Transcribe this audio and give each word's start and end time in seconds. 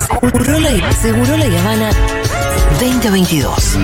Seguro 0.00 0.58
la, 0.58 0.92
Seguro 0.92 1.36
la 1.36 1.60
Habana 1.60 1.90
2022. 2.80 3.78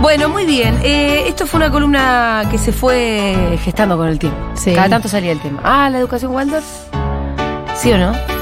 Bueno, 0.00 0.30
muy 0.30 0.46
bien. 0.46 0.78
Eh, 0.82 1.24
esto 1.28 1.46
fue 1.46 1.58
una 1.58 1.70
columna 1.70 2.48
que 2.50 2.56
se 2.56 2.72
fue 2.72 3.58
gestando 3.62 3.98
con 3.98 4.08
el 4.08 4.18
tiempo. 4.18 4.38
Sí. 4.54 4.72
Cada 4.72 4.88
tanto 4.88 5.08
salía 5.08 5.32
el 5.32 5.40
tema. 5.40 5.60
Ah, 5.62 5.90
la 5.90 5.98
educación 5.98 6.32
Waldorf. 6.32 6.64
¿Sí 7.74 7.92
o 7.92 7.98
no? 7.98 8.35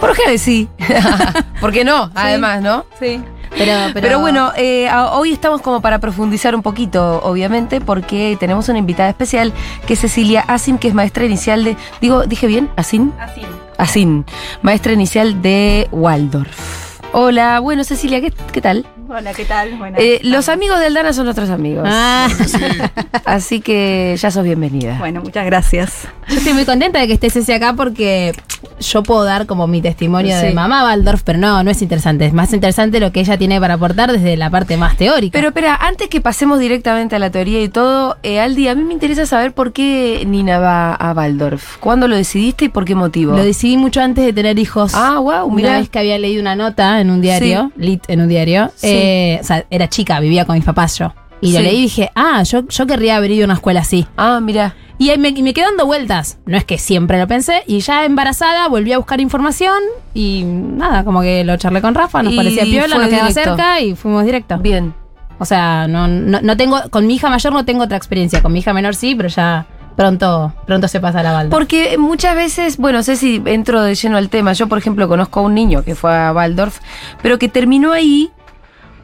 Por 0.00 0.16
qué 0.16 0.38
sí. 0.38 0.68
¿Por 1.60 1.72
qué 1.72 1.84
no? 1.84 2.10
Además, 2.14 2.62
¿no? 2.62 2.84
Sí. 2.98 3.22
Pero, 3.50 3.72
pero, 3.94 4.06
Pero, 4.06 4.20
bueno, 4.20 4.52
eh, 4.56 4.88
hoy 5.12 5.32
estamos 5.32 5.62
como 5.62 5.80
para 5.80 5.98
profundizar 5.98 6.54
un 6.54 6.62
poquito, 6.62 7.20
obviamente, 7.24 7.80
porque 7.80 8.36
tenemos 8.38 8.68
una 8.68 8.78
invitada 8.78 9.08
especial 9.08 9.52
que 9.86 9.94
es 9.94 10.00
Cecilia 10.00 10.44
Asin, 10.46 10.78
que 10.78 10.88
es 10.88 10.94
maestra 10.94 11.24
inicial 11.24 11.64
de. 11.64 11.76
Digo, 12.00 12.24
¿dije 12.24 12.46
bien? 12.46 12.70
¿Asin? 12.76 13.12
Así. 13.18 13.42
Asin, 13.78 14.26
maestra 14.62 14.92
inicial 14.92 15.40
de 15.40 15.88
Waldorf. 15.90 17.00
Hola, 17.12 17.58
bueno, 17.60 17.84
Cecilia, 17.84 18.20
¿qué, 18.20 18.32
qué 18.52 18.60
tal? 18.60 18.86
Hola, 19.10 19.32
¿qué 19.32 19.46
tal? 19.46 19.74
Bueno, 19.78 19.96
Eh, 19.98 20.20
los 20.22 20.50
amigos 20.50 20.78
de 20.80 20.86
Aldana 20.86 21.14
son 21.14 21.24
nuestros 21.24 21.48
amigos. 21.48 21.84
Ah, 21.90 22.28
Así 23.24 23.60
que 23.62 24.14
ya 24.18 24.30
sos 24.30 24.44
bienvenida. 24.44 24.96
bueno, 24.98 25.22
muchas 25.22 25.46
gracias. 25.46 26.06
Yo 26.28 26.36
estoy 26.36 26.52
muy 26.52 26.66
contenta 26.66 26.98
de 27.00 27.06
que 27.06 27.14
estés 27.14 27.34
ese 27.36 27.54
acá 27.54 27.72
porque 27.72 28.34
yo 28.80 29.02
puedo 29.02 29.24
dar 29.24 29.46
como 29.46 29.66
mi 29.66 29.80
testimonio 29.80 30.38
Sí. 30.38 30.46
de 30.48 30.52
mamá 30.52 30.84
Waldorf, 30.84 31.22
pero 31.24 31.38
no, 31.38 31.62
no 31.64 31.70
es 31.70 31.80
interesante. 31.80 32.26
Es 32.26 32.34
más 32.34 32.52
interesante 32.52 33.00
lo 33.00 33.10
que 33.10 33.20
ella 33.20 33.38
tiene 33.38 33.58
para 33.58 33.74
aportar 33.74 34.12
desde 34.12 34.36
la 34.36 34.50
parte 34.50 34.76
más 34.76 34.96
teórica. 34.98 35.32
Pero 35.38 35.48
espera, 35.48 35.74
antes 35.76 36.08
que 36.08 36.20
pasemos 36.20 36.58
directamente 36.58 37.16
a 37.16 37.18
la 37.18 37.30
teoría 37.30 37.62
y 37.62 37.70
todo, 37.70 38.18
eh, 38.22 38.40
Aldi, 38.40 38.68
a 38.68 38.74
mí 38.74 38.84
me 38.84 38.92
interesa 38.92 39.24
saber 39.24 39.52
por 39.54 39.72
qué 39.72 40.22
Nina 40.26 40.58
va 40.58 40.92
a 40.94 41.12
Waldorf. 41.14 41.78
¿Cuándo 41.78 42.08
lo 42.08 42.16
decidiste 42.16 42.66
y 42.66 42.68
por 42.68 42.84
qué 42.84 42.94
motivo? 42.94 43.32
lo 43.34 43.42
decidí 43.42 43.78
mucho 43.78 44.02
antes 44.02 44.22
de 44.26 44.34
tener 44.34 44.58
hijos. 44.58 44.92
Ah, 44.94 45.18
wow, 45.18 45.46
Una 45.46 45.54
mira. 45.56 45.78
vez 45.78 45.88
que 45.88 45.98
había 45.98 46.18
leído 46.18 46.42
una 46.42 46.54
nota 46.56 47.00
en 47.00 47.08
un 47.10 47.22
diario, 47.22 47.72
lit 47.76 48.02
en 48.08 48.20
un 48.20 48.28
diario, 48.28 48.70
Sí. 48.76 48.97
Eh, 48.98 49.38
o 49.40 49.44
sea, 49.44 49.64
era 49.70 49.88
chica, 49.88 50.20
vivía 50.20 50.44
con 50.44 50.56
mis 50.56 50.64
papás 50.64 50.98
yo. 50.98 51.12
Y 51.40 51.52
lo 51.52 51.58
Sí. 51.58 51.64
leí 51.64 51.76
y 51.76 51.82
dije, 51.82 52.10
ah, 52.16 52.42
yo, 52.42 52.66
yo 52.68 52.86
querría 52.86 53.16
haber 53.16 53.30
ido 53.30 53.44
a 53.44 53.46
una 53.46 53.54
escuela 53.54 53.80
así. 53.80 54.06
Ah, 54.16 54.40
mira. 54.42 54.74
Y 54.98 55.16
me, 55.18 55.30
me 55.30 55.54
quedé 55.54 55.66
dando 55.66 55.86
vueltas. 55.86 56.38
No 56.46 56.56
es 56.56 56.64
que 56.64 56.78
siempre 56.78 57.20
lo 57.20 57.28
pensé. 57.28 57.62
Y 57.68 57.78
ya 57.78 58.04
embarazada 58.04 58.66
volví 58.68 58.92
a 58.92 58.98
buscar 58.98 59.20
información. 59.20 59.78
Y 60.14 60.42
nada, 60.44 61.04
como 61.04 61.20
que 61.22 61.44
lo 61.44 61.56
charlé 61.56 61.80
con 61.80 61.94
Rafa, 61.94 62.24
nos 62.24 62.32
Y 62.32 62.36
parecía 62.36 62.64
piola, 62.64 62.96
nos 62.98 63.06
quedaba 63.06 63.28
directo. 63.28 63.50
cerca 63.56 63.80
y 63.80 63.94
fuimos 63.94 64.24
directo. 64.24 64.58
Bien. 64.58 64.92
O 65.38 65.44
sea, 65.44 65.86
no, 65.86 66.08
no, 66.08 66.40
no 66.42 66.56
tengo, 66.56 66.80
con 66.90 67.06
mi 67.06 67.14
hija 67.14 67.28
mayor 67.30 67.52
no 67.52 67.64
tengo 67.64 67.84
otra 67.84 67.96
experiencia. 67.96 68.42
Con 68.42 68.52
mi 68.52 68.58
hija 68.58 68.72
menor 68.72 68.96
sí, 68.96 69.14
pero 69.14 69.28
ya 69.28 69.66
pronto, 69.94 70.52
pronto 70.66 70.88
se 70.88 70.98
pasa 70.98 71.22
la 71.22 71.30
balda. 71.30 71.50
Porque 71.56 71.96
muchas 71.96 72.34
veces, 72.34 72.76
bueno, 72.78 73.04
sé 73.04 73.14
si 73.14 73.40
entro 73.44 73.82
de 73.82 73.94
lleno 73.94 74.16
al 74.16 74.28
tema. 74.28 74.52
Yo, 74.54 74.66
por 74.66 74.78
ejemplo, 74.78 75.06
conozco 75.06 75.38
a 75.38 75.42
un 75.44 75.54
niño 75.54 75.84
que 75.84 75.94
fue 75.94 76.12
a 76.12 76.32
Waldorf, 76.32 76.80
pero 77.22 77.38
que 77.38 77.48
terminó 77.48 77.92
ahí 77.92 78.32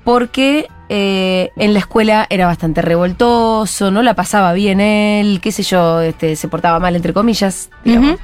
porque 0.05 0.69
eh, 0.89 1.51
en 1.57 1.73
la 1.73 1.81
escuela 1.81 2.27
era 2.31 2.47
bastante 2.47 2.83
revoltoso, 2.83 3.91
no 3.91 4.03
la 4.03 4.15
pasaba 4.15 4.53
bien 4.53 4.81
él, 4.81 5.41
qué 5.43 5.51
sé 5.51 5.63
yo, 5.63 6.01
este, 6.01 6.37
se 6.37 6.49
portaba 6.49 6.79
mal, 6.79 6.95
entre 6.95 7.13
comillas, 7.13 7.71
digamos. 7.85 8.21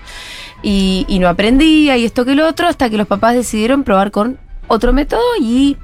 Y, 0.62 1.06
y 1.08 1.18
no 1.18 1.28
aprendía 1.28 1.96
y 1.96 2.04
esto 2.04 2.26
que 2.26 2.34
lo 2.34 2.46
otro, 2.46 2.68
hasta 2.68 2.90
que 2.90 2.98
los 2.98 3.06
papás 3.06 3.34
decidieron 3.34 3.82
probar 3.82 4.10
con 4.10 4.38
otro 4.70 4.92
método 4.92 5.20
y 5.40 5.76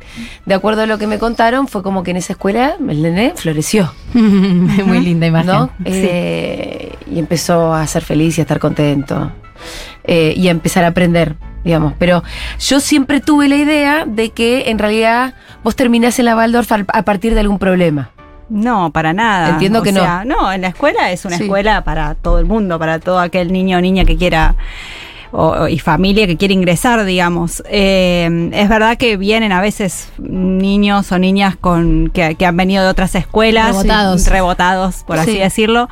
de 0.44 0.54
acuerdo 0.54 0.82
a 0.82 0.86
lo 0.86 0.96
que 0.96 1.08
me 1.08 1.18
contaron 1.18 1.66
fue 1.66 1.82
como 1.82 2.04
que 2.04 2.12
en 2.12 2.18
esa 2.18 2.34
escuela 2.34 2.76
el 2.78 3.02
nene 3.02 3.32
floreció. 3.34 3.92
Muy 4.14 5.00
linda 5.00 5.26
imagen. 5.26 5.46
¿no? 5.46 5.66
Sí. 5.78 5.84
Eh, 5.86 6.92
y 7.10 7.18
empezó 7.18 7.74
a 7.74 7.86
ser 7.86 8.04
feliz 8.04 8.38
y 8.38 8.42
a 8.42 8.44
estar 8.44 8.60
contento. 8.60 9.32
Eh, 10.04 10.34
y 10.36 10.48
a 10.48 10.50
empezar 10.50 10.84
a 10.84 10.88
aprender, 10.88 11.34
digamos. 11.64 11.94
Pero 11.98 12.22
yo 12.60 12.80
siempre 12.80 13.20
tuve 13.20 13.48
la 13.48 13.56
idea 13.56 14.04
de 14.06 14.30
que 14.30 14.70
en 14.70 14.78
realidad 14.78 15.34
vos 15.64 15.74
terminás 15.76 16.18
en 16.18 16.26
la 16.26 16.36
Waldorf 16.36 16.70
al- 16.72 16.86
a 16.92 17.02
partir 17.02 17.34
de 17.34 17.40
algún 17.40 17.58
problema. 17.58 18.10
No, 18.48 18.92
para 18.92 19.12
nada. 19.12 19.48
Entiendo 19.50 19.80
O 19.80 19.82
que 19.82 19.90
no. 19.90 20.00
sea, 20.00 20.24
no. 20.24 20.52
en 20.52 20.60
la 20.62 20.68
escuela 20.68 21.10
es 21.10 21.24
una 21.24 21.36
Sí. 21.36 21.42
escuela 21.44 21.82
para 21.82 22.14
todo 22.14 22.38
el 22.38 22.44
mundo, 22.46 22.78
para 22.78 23.00
todo 23.00 23.18
aquel 23.18 23.52
niño 23.52 23.78
o 23.78 23.80
niña 23.80 24.04
que 24.04 24.16
quiera 24.16 24.54
o- 25.38 25.68
y 25.68 25.78
familia 25.78 26.26
que 26.26 26.36
quiere 26.36 26.54
ingresar, 26.54 27.04
digamos. 27.04 27.62
Eh, 27.68 28.50
es 28.52 28.68
verdad 28.68 28.96
que 28.96 29.16
vienen 29.16 29.52
a 29.52 29.60
veces 29.60 30.08
niños 30.18 31.12
o 31.12 31.18
niñas 31.18 31.56
con 31.56 32.10
que, 32.12 32.34
que 32.36 32.46
han 32.46 32.56
venido 32.56 32.82
de 32.84 32.88
otras 32.90 33.14
escuelas, 33.14 33.68
Rebotados. 33.68 34.26
rebotados, 34.28 35.04
por 35.06 35.18
así 35.18 35.32
Sí. 35.32 35.38
decirlo. 35.38 35.88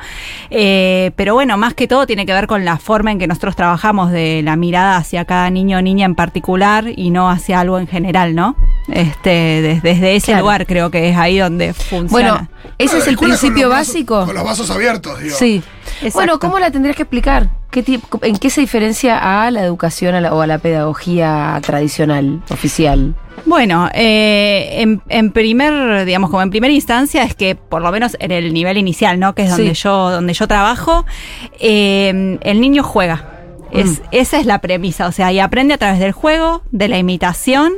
Eh, 0.49 1.11
pero 1.15 1.33
bueno, 1.35 1.57
más 1.57 1.73
que 1.73 1.87
todo 1.87 2.07
tiene 2.07 2.25
que 2.25 2.33
ver 2.33 2.47
con 2.47 2.65
la 2.65 2.77
forma 2.77 3.11
en 3.11 3.19
que 3.19 3.27
nosotros 3.27 3.55
trabajamos 3.55 4.11
de 4.11 4.41
la 4.43 4.55
mirada 4.55 4.97
hacia 4.97 5.25
cada 5.25 5.49
niño 5.49 5.77
o 5.77 5.81
niña 5.81 6.05
en 6.05 6.15
particular 6.15 6.85
y 6.95 7.09
no 7.11 7.29
hacia 7.29 7.59
algo 7.59 7.77
en 7.79 7.87
general, 7.87 8.35
¿no? 8.35 8.55
Este, 8.91 9.61
des- 9.61 9.81
desde 9.83 10.15
ese 10.15 10.27
Claro. 10.27 10.41
lugar 10.41 10.65
creo 10.67 10.91
que 10.91 11.09
es 11.09 11.17
ahí 11.17 11.37
donde 11.37 11.73
funciona. 11.73 12.09
Bueno, 12.09 12.47
ese 12.77 12.97
es 12.99 13.07
el 13.07 13.15
con 13.17 13.27
principio 13.27 13.69
vasos- 13.69 13.87
básico. 13.93 14.25
Con 14.25 14.35
los 14.35 14.43
vasos 14.43 14.69
abiertos, 14.71 15.19
digo. 15.21 15.35
Sí. 15.35 15.61
Exacto. 16.01 16.13
Bueno, 16.13 16.39
¿cómo 16.39 16.59
la 16.59 16.71
tendrías 16.71 16.95
que 16.95 17.03
explicar? 17.03 17.49
¿Qué 17.71 17.83
tipo, 17.83 18.19
¿En 18.23 18.37
qué 18.37 18.49
se 18.49 18.61
diferencia 18.61 19.43
a 19.45 19.51
la 19.51 19.63
educación 19.63 20.15
a 20.15 20.21
la- 20.21 20.33
o 20.33 20.41
a 20.41 20.47
la 20.47 20.57
pedagogía 20.59 21.59
tradicional, 21.61 22.41
oficial? 22.49 23.15
Bueno, 23.45 23.89
eh, 23.93 24.81
en, 24.81 25.01
en 25.09 25.31
primer, 25.31 26.05
digamos, 26.05 26.29
como 26.29 26.41
en 26.41 26.49
primera 26.49 26.73
instancia 26.73 27.23
es 27.23 27.35
que 27.35 27.55
por 27.55 27.81
lo 27.81 27.91
menos 27.91 28.15
en 28.19 28.31
el 28.31 28.53
nivel 28.53 28.77
inicial, 28.77 29.19
¿no? 29.19 29.35
Que 29.35 29.43
es 29.43 29.49
donde 29.49 29.75
Sí. 29.75 29.83
yo, 29.83 30.09
donde 30.11 30.33
yo 30.33 30.47
trabajo, 30.47 31.05
eh, 31.59 32.37
el 32.41 32.61
niño 32.61 32.83
juega. 32.83 33.31
Es, 33.71 33.99
Mm. 33.99 34.03
Esa 34.11 34.39
es 34.39 34.45
la 34.45 34.59
premisa, 34.61 35.07
o 35.07 35.11
sea, 35.11 35.31
y 35.33 35.39
aprende 35.39 35.73
a 35.73 35.77
través 35.77 35.99
del 35.99 36.11
juego, 36.13 36.61
de 36.71 36.87
la 36.87 36.97
imitación. 36.97 37.73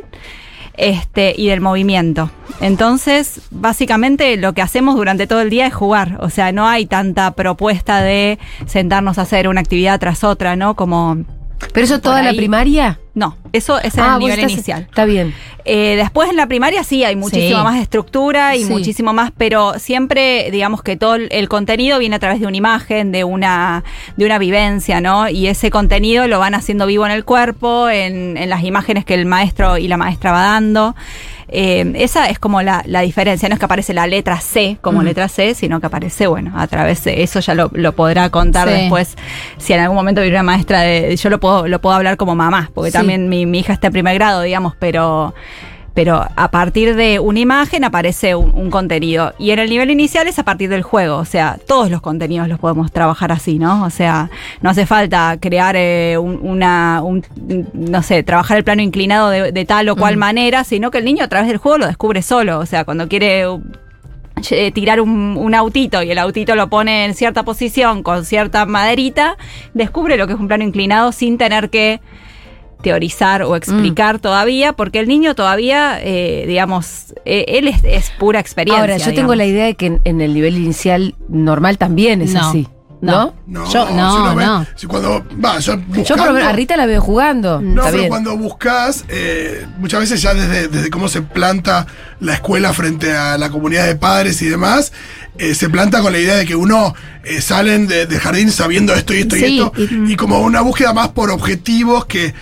Este, 0.78 1.34
y 1.36 1.48
del 1.48 1.60
movimiento. 1.60 2.30
Entonces, 2.62 3.42
básicamente 3.50 4.38
lo 4.38 4.54
que 4.54 4.62
hacemos 4.62 4.96
durante 4.96 5.26
todo 5.26 5.42
el 5.42 5.50
día 5.50 5.66
es 5.68 5.74
jugar. 5.74 6.18
O 6.22 6.30
sea, 6.30 6.52
no 6.52 6.68
hay 6.68 6.86
tanta 6.86 7.32
propuesta 7.32 8.02
de 8.02 8.38
sentarnos 8.68 9.18
a 9.18 9.24
hacer 9.24 9.48
una 9.48 9.62
actividad 9.62 10.00
tras 10.00 10.24
otra, 10.24 10.56
¿no? 10.56 10.76
Como. 10.76 11.26
¿Pero 11.73 11.85
eso 11.85 12.00
toda 12.00 12.22
la 12.22 12.29
ahí. 12.29 12.38
primaria? 12.38 13.00
No, 13.13 13.35
eso 13.51 13.79
es 13.79 13.97
Ah, 13.97 14.13
el 14.13 14.19
nivel 14.19 14.38
estás- 14.40 14.51
inicial. 14.51 14.81
Está 14.90 15.06
bien. 15.06 15.34
Eh, 15.66 15.95
después 15.97 16.29
en 16.29 16.35
la 16.35 16.47
primaria 16.47 16.84
sí 16.84 17.03
hay 17.03 17.16
muchísima 17.16 17.59
Sí. 17.59 17.63
más 17.63 17.81
estructura 17.81 18.56
y 18.56 18.63
Sí. 18.63 18.69
muchísimo 18.69 19.12
más, 19.12 19.31
pero 19.35 19.79
siempre 19.79 20.50
digamos 20.51 20.84
que 20.84 20.95
todo 20.97 21.16
el 21.16 21.28
el 21.31 21.50
contenido 21.50 21.97
viene 22.00 22.16
a 22.16 22.19
través 22.19 22.40
de 22.40 22.45
una 22.47 22.57
imagen, 22.57 23.12
de 23.12 23.23
una, 23.23 23.84
de 24.18 24.25
una 24.25 24.38
vivencia, 24.38 25.01
¿no? 25.01 25.29
Y 25.29 25.47
ese 25.47 25.72
contenido 25.72 26.28
lo 26.28 26.40
van 26.40 26.53
haciendo 26.56 26.85
vivo 26.85 27.06
en 27.06 27.12
el 27.12 27.25
cuerpo, 27.25 27.89
en, 27.89 28.38
en 28.38 28.50
las 28.50 28.63
imágenes 28.63 29.03
que 29.03 29.16
el 29.16 29.25
maestro 29.25 29.78
y 29.78 29.88
la 29.88 29.97
maestra 29.97 30.31
va 30.31 30.44
dando. 30.44 30.95
Eh, 31.50 31.94
esa 31.96 32.30
es 32.30 32.40
como 32.40 32.62
la, 32.62 32.84
la 32.85 33.02
diferencia, 33.02 33.47
no 33.47 33.53
es 33.56 33.59
que 33.59 33.66
aparece 33.66 33.94
la 33.94 34.06
letra 34.08 34.41
C 34.41 34.78
como 34.81 35.02
letra 35.03 35.28
C, 35.30 35.53
sino 35.53 35.80
que 35.80 35.88
aparece, 35.88 36.28
bueno, 36.28 36.52
a 36.58 36.68
través 36.68 37.03
de 37.06 37.24
eso 37.24 37.40
ya 37.40 37.56
lo, 37.56 37.69
lo 37.74 37.94
podrá 37.94 38.30
contar 38.30 38.68
Sí. 38.68 38.74
después. 38.74 39.16
Si 39.57 39.72
en 39.74 39.80
algún 39.80 39.96
momento 39.96 40.22
viene 40.22 40.36
una 40.36 40.44
maestra 40.44 40.81
de. 40.81 41.16
Yo 41.16 41.30
lo 41.30 41.40
puedo, 41.40 41.68
lo 41.68 41.80
puedo 41.80 41.96
hablar 41.96 42.18
como 42.18 42.36
mamá, 42.36 42.69
porque 42.74 42.91
Sí. 42.91 42.97
también 42.97 43.30
mi, 43.30 43.46
mi 43.46 43.59
hija 43.59 43.72
está 43.74 43.88
en 43.88 43.94
primer 43.94 44.16
grado, 44.16 44.41
digamos, 44.41 44.75
pero. 44.78 45.34
Pero 45.97 46.24
a 46.35 46.52
partir 46.52 46.96
de 46.96 47.18
una 47.18 47.40
imagen 47.40 47.84
aparece 47.84 48.35
un, 48.35 48.52
un 48.53 48.69
contenido. 48.69 49.34
Y 49.40 49.50
en 49.50 49.58
el 49.58 49.68
nivel 49.68 49.90
inicial 49.90 50.28
es 50.28 50.38
a 50.38 50.44
partir 50.44 50.69
del 50.69 50.84
juego. 50.84 51.18
O 51.18 51.25
sea, 51.25 51.58
todos 51.66 51.90
los 51.90 52.02
contenidos 52.02 52.47
los 52.47 52.59
podemos 52.59 52.91
trabajar 52.91 53.31
así, 53.31 53.58
¿no? 53.58 53.84
O 53.84 53.90
sea, 53.90 54.30
no 54.62 54.69
hace 54.69 54.86
falta 54.86 55.38
crear 55.41 55.75
eh, 55.75 56.16
un- 56.19 56.40
una, 56.44 57.02
un- 57.03 57.25
no 57.74 58.03
sé, 58.03 58.22
trabajar 58.22 58.57
el 58.57 58.63
plano 58.63 58.84
inclinado 58.84 59.31
de, 59.31 59.52
de 59.52 59.66
tal 59.66 59.90
o 59.90 59.96
cual 59.96 60.18
manera, 60.18 60.63
sino 60.63 60.91
que 60.91 61.00
el 61.00 61.06
niño 61.06 61.24
a 61.24 61.30
través 61.30 61.47
del 61.47 61.57
juego 61.57 61.80
lo 61.80 61.88
descubre 61.88 62.22
solo. 62.22 62.60
O 62.60 62.68
sea, 62.68 62.86
cuando 62.86 63.07
quiere 63.07 63.45
eh, 64.51 64.72
tirar 64.72 65.01
un, 65.01 65.36
un 65.36 65.56
autito 65.56 66.04
y 66.04 66.12
el 66.12 66.19
autito 66.19 66.56
lo 66.56 66.69
pone 66.69 67.06
en 67.06 67.16
cierta 67.16 67.42
posición 67.42 68.04
con 68.04 68.24
cierta 68.24 68.68
maderita, 68.68 69.36
descubre 69.74 70.16
lo 70.16 70.27
que 70.27 70.33
es 70.33 70.39
un 70.39 70.48
plano 70.48 70.63
inclinado 70.63 71.12
sin 71.12 71.39
tener 71.39 71.72
que 71.72 72.01
teorizar 72.81 73.41
o 73.44 73.56
explicar 73.56 74.19
todavía, 74.19 74.74
porque 74.74 75.00
el 75.00 75.07
niño 75.07 75.35
todavía, 75.35 76.00
eh, 76.01 76.45
digamos, 76.47 77.13
eh, 77.25 77.45
él 77.47 77.68
es, 77.68 77.83
es 77.83 78.12
pura 78.19 78.39
experiencia. 78.39 78.81
Ahora, 78.81 78.97
yo 78.97 79.13
tengo 79.13 79.35
la 79.35 79.45
idea 79.45 79.65
de 79.65 79.75
que 79.75 79.88
en, 79.88 80.01
en 80.03 80.21
el 80.21 80.33
nivel 80.33 80.56
inicial 80.57 81.15
normal 81.29 81.77
también 81.77 82.21
es 82.21 82.33
No. 82.33 82.50
así. 82.50 82.68
¿No? 83.00 83.35
No. 83.45 83.71
Yo- 83.71 83.88
no, 83.91 84.29
si 84.31 84.35
no. 84.44 84.65
si 84.75 84.88
cuando, 84.88 85.24
va, 85.44 85.59
yo 85.59 85.75
Yo 85.75 85.81
por 85.81 85.95
lo 85.97 86.01
buscando- 86.01 86.33
menos 86.33 86.50
a 86.50 86.51
Rita 86.53 86.75
la 86.77 86.88
veo 86.88 87.00
jugando. 87.00 87.62
No, 87.62 87.81
Está 87.81 87.83
pero 87.91 87.97
bien. 87.97 88.09
cuando 88.09 88.35
buscas, 88.35 89.06
eh, 89.09 89.68
muchas 89.77 90.00
veces 90.00 90.19
ya 90.19 90.33
desde, 90.33 90.68
desde 90.68 90.89
cómo 90.89 91.07
se 91.07 91.21
planta 91.21 91.85
la 92.19 92.33
escuela 92.33 92.74
frente 92.74 93.15
a 93.15 93.38
la 93.38 93.51
comunidad 93.51 93.85
de 93.85 93.95
padres 93.97 94.41
y 94.41 94.45
demás, 94.47 94.94
eh, 95.38 95.53
se 95.53 95.69
planta 95.69 96.01
con 96.01 96.12
la 96.12 96.18
idea 96.18 96.33
de 96.38 96.47
que 96.47 96.56
uno 96.56 96.95
eh, 97.24 97.39
salen 97.39 97.85
de- 97.88 98.07
del 98.07 98.19
jardín 98.19 98.50
sabiendo 98.50 98.95
esto 98.95 99.13
y 99.13 99.19
esto 99.19 99.38
y 99.38 99.44
esto, 99.59 99.74
y, 100.07 100.15
como 100.15 100.39
una 100.39 100.62
búsqueda 100.62 100.91
más 100.91 101.09
por 101.09 101.29
objetivos 101.29 102.06
que 102.06 102.33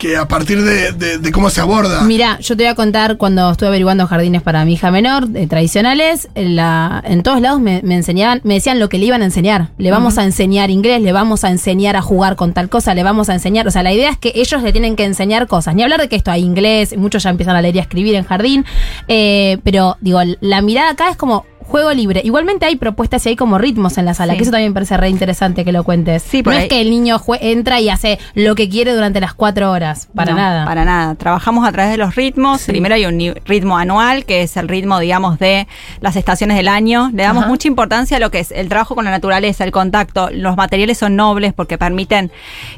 que 0.00 0.16
a 0.16 0.26
partir 0.26 0.62
de, 0.64 0.92
de- 0.92 1.18
de 1.18 1.30
cómo 1.32 1.50
se 1.50 1.60
aborda. 1.60 2.00
Mira, 2.02 2.38
yo 2.40 2.56
te 2.56 2.62
voy 2.64 2.70
a 2.70 2.74
contar 2.74 3.18
cuando 3.18 3.50
estuve 3.50 3.68
averiguando 3.68 4.06
jardines 4.06 4.40
para 4.42 4.64
mi 4.64 4.72
hija 4.72 4.90
menor, 4.90 5.28
eh, 5.34 5.46
tradicionales, 5.46 6.28
en, 6.34 6.56
la, 6.56 7.02
en 7.06 7.22
todos 7.22 7.40
lados 7.42 7.60
me, 7.60 7.82
me 7.84 7.94
enseñaban, 7.96 8.40
me 8.42 8.54
decían 8.54 8.80
lo 8.80 8.88
que 8.88 8.98
le 8.98 9.04
iban 9.04 9.20
a 9.20 9.26
enseñar. 9.26 9.68
Le 9.76 9.90
vamos 9.90 10.16
a 10.16 10.24
enseñar 10.24 10.70
inglés, 10.70 11.02
le 11.02 11.12
vamos 11.12 11.44
a 11.44 11.50
enseñar 11.50 11.96
a 11.96 12.02
jugar 12.02 12.34
con 12.34 12.54
tal 12.54 12.70
cosa, 12.70 12.94
le 12.94 13.02
vamos 13.02 13.28
a 13.28 13.34
enseñar. 13.34 13.68
O 13.68 13.70
sea, 13.70 13.82
la 13.82 13.92
idea 13.92 14.08
es 14.10 14.16
que 14.18 14.32
ellos 14.34 14.62
le 14.62 14.72
tienen 14.72 14.96
que 14.96 15.04
enseñar 15.04 15.46
cosas. 15.46 15.74
Ni 15.74 15.82
hablar 15.82 16.00
de 16.00 16.08
que 16.08 16.16
esto 16.16 16.30
hay 16.30 16.42
inglés, 16.44 16.96
muchos 16.96 17.22
ya 17.22 17.30
empiezan 17.30 17.54
a 17.56 17.60
leer 17.62 17.76
y 17.76 17.78
a 17.80 17.82
escribir 17.82 18.14
en 18.14 18.24
jardín. 18.24 18.64
eh, 19.06 19.58
pero 19.64 19.98
digo, 20.00 20.20
la 20.40 20.62
mirada 20.62 20.90
acá 20.92 21.10
es 21.10 21.16
como 21.16 21.44
juego 21.70 21.92
libre. 21.92 22.20
Igualmente 22.24 22.66
hay 22.66 22.76
propuestas 22.76 23.24
y 23.26 23.30
hay 23.30 23.36
como 23.36 23.56
ritmos 23.58 23.96
en 23.98 24.04
la 24.04 24.14
sala, 24.14 24.32
Sí. 24.32 24.38
que 24.38 24.42
eso 24.42 24.50
también 24.52 24.70
me 24.72 24.74
parece 24.74 24.96
re 24.96 25.08
interesante 25.08 25.64
que 25.64 25.72
lo 25.72 25.84
cuentes. 25.84 26.22
Sí, 26.22 26.42
no 26.42 26.50
ahí- 26.50 26.64
es 26.64 26.68
que 26.68 26.80
el 26.80 26.90
niño 26.90 27.20
entra 27.40 27.80
y 27.80 27.88
hace 27.88 28.18
lo 28.34 28.54
que 28.54 28.68
quiere 28.68 28.92
durante 28.92 29.20
las 29.20 29.34
cuatro 29.34 29.70
horas. 29.70 30.08
Para 30.14 30.32
No, 30.32 30.36
nada. 30.38 30.64
Para 30.66 30.84
nada. 30.84 31.14
Trabajamos 31.14 31.66
a 31.66 31.72
través 31.72 31.92
de 31.92 31.96
los 31.96 32.14
ritmos. 32.16 32.62
Primero 32.64 32.94
hay 32.94 33.06
un 33.06 33.34
ritmo 33.46 33.78
anual, 33.78 34.24
que 34.24 34.42
es 34.42 34.56
el 34.56 34.68
ritmo, 34.68 34.98
digamos, 34.98 35.38
de 35.38 35.66
las 36.00 36.16
estaciones 36.16 36.56
del 36.56 36.68
año. 36.68 37.10
Le 37.14 37.22
damos 37.22 37.42
Ajá. 37.42 37.50
mucha 37.50 37.68
importancia 37.68 38.16
a 38.16 38.20
lo 38.20 38.30
que 38.30 38.40
es 38.40 38.50
el 38.52 38.68
trabajo 38.68 38.94
con 38.94 39.04
la 39.04 39.10
naturaleza, 39.10 39.64
el 39.64 39.70
contacto. 39.72 40.28
Los 40.32 40.56
materiales 40.56 40.98
son 40.98 41.16
nobles 41.16 41.52
porque 41.52 41.78
permiten 41.78 42.30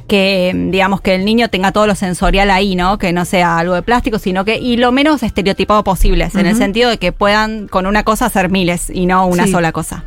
que, 0.07 0.53
digamos, 0.71 1.01
que 1.01 1.15
el 1.15 1.25
niño 1.25 1.49
tenga 1.49 1.73
todo 1.73 1.87
lo 1.87 1.95
sensorial 1.95 2.51
ahí, 2.51 2.75
¿no? 2.77 2.99
Que 2.99 3.13
no 3.13 3.25
sea 3.25 3.59
algo 3.59 3.75
de 3.75 3.83
plástico, 3.83 4.19
sino 4.19 4.45
que, 4.45 4.59
y 4.59 4.77
lo 4.77 4.93
menos 4.93 5.23
estereotipado 5.23 5.85
posible, 5.85 6.29
en 6.35 6.47
el 6.47 6.57
sentido 6.57 6.91
de 6.91 6.99
que 6.99 7.13
puedan 7.13 7.69
con 7.69 7.87
una 7.87 8.03
cosa 8.03 8.27
hacer 8.27 8.51
miles 8.51 8.82
y 8.91 9.07
no 9.07 9.27
una 9.27 9.45
Sí. 9.47 9.53
sola 9.53 9.73
cosa. 9.73 10.05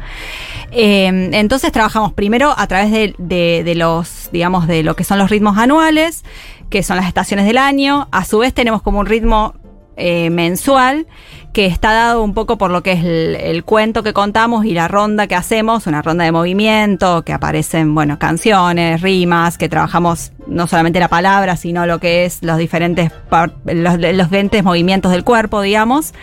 Eh, 0.72 1.30
entonces 1.34 1.72
trabajamos 1.72 2.14
primero 2.14 2.54
a 2.58 2.68
través 2.68 2.92
de, 2.92 3.16
de- 3.18 3.64
de 3.64 3.76
los, 3.76 4.30
digamos, 4.32 4.68
de 4.68 4.84
lo 4.84 4.96
que 4.96 5.04
son 5.04 5.20
los 5.20 5.30
ritmos 5.30 5.58
anuales, 5.58 6.24
que 6.70 6.84
son 6.84 6.98
las 6.98 7.08
estaciones 7.08 7.46
del 7.46 7.58
año. 7.58 8.08
A 8.12 8.26
su 8.26 8.40
vez 8.40 8.54
tenemos 8.54 8.82
como 8.82 9.00
un 9.00 9.06
ritmo 9.06 9.54
eh, 9.98 10.30
mensual 10.30 11.08
que 11.56 11.68
está 11.68 11.94
dado 11.94 12.22
un 12.22 12.34
poco 12.34 12.58
por 12.58 12.70
lo 12.70 12.84
que 12.84 12.92
es 12.92 13.06
el, 13.06 13.38
el 13.38 13.64
cuento 13.64 14.04
que 14.04 14.12
contamos 14.12 14.66
y 14.66 14.74
la 14.74 14.90
ronda 14.90 15.26
que 15.28 15.36
hacemos, 15.36 15.88
una 15.88 16.02
ronda 16.02 16.26
de 16.26 16.34
movimiento, 16.34 17.24
que 17.24 17.32
aparecen, 17.32 17.96
bueno, 17.96 18.20
canciones, 18.20 19.02
rimas, 19.02 19.58
que 19.58 19.70
trabajamos 19.70 20.34
no 20.48 20.68
solamente 20.68 21.00
la 21.00 21.08
palabra, 21.08 21.56
sino 21.56 21.86
lo 21.86 22.02
que 22.02 22.26
es 22.26 22.44
los 22.44 22.58
diferentes, 22.58 23.10
los, 23.68 23.98
los 23.98 24.30
diferentes 24.30 24.66
movimientos 24.66 25.14
del 25.14 25.24
cuerpo, 25.24 25.62
digamos. 25.62 26.14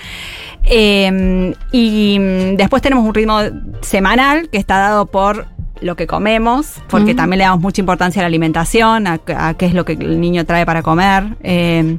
Eh, 0.64 1.54
y 1.72 2.18
después 2.58 2.82
tenemos 2.82 3.06
un 3.06 3.14
ritmo 3.14 3.38
semanal 3.80 4.50
que 4.50 4.58
está 4.58 4.80
dado 4.80 5.06
por 5.06 5.46
lo 5.80 5.96
que 5.96 6.06
comemos, 6.06 6.74
porque 6.90 7.14
también 7.14 7.38
le 7.38 7.44
damos 7.44 7.62
mucha 7.62 7.80
importancia 7.80 8.20
a 8.20 8.24
la 8.24 8.26
alimentación, 8.26 9.06
a, 9.06 9.18
a 9.34 9.54
qué 9.54 9.64
es 9.64 9.72
lo 9.72 9.86
que 9.86 9.94
el 9.94 10.20
niño 10.20 10.44
trae 10.44 10.66
para 10.66 10.82
comer, 10.82 11.38
eh, 11.42 11.96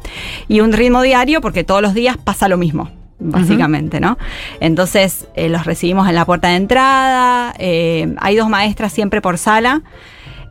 y 0.48 0.60
un 0.60 0.72
ritmo 0.72 1.02
diario 1.02 1.42
porque 1.42 1.64
todos 1.64 1.82
los 1.82 1.96
días 1.96 2.16
pasa 2.24 2.48
lo 2.48 2.60
mismo. 2.60 2.92
Básicamente, 3.32 4.00
¿no? 4.00 4.18
Entonces 4.60 5.28
eh, 5.36 5.50
los 5.50 5.66
recibimos 5.66 6.08
en 6.10 6.16
la 6.16 6.26
puerta 6.26 6.50
de 6.50 6.56
entrada. 6.56 7.54
eh, 7.58 8.14
hay 8.20 8.36
dos 8.36 8.50
maestras 8.50 8.92
siempre 8.94 9.22
por 9.22 9.38
sala. 9.38 9.82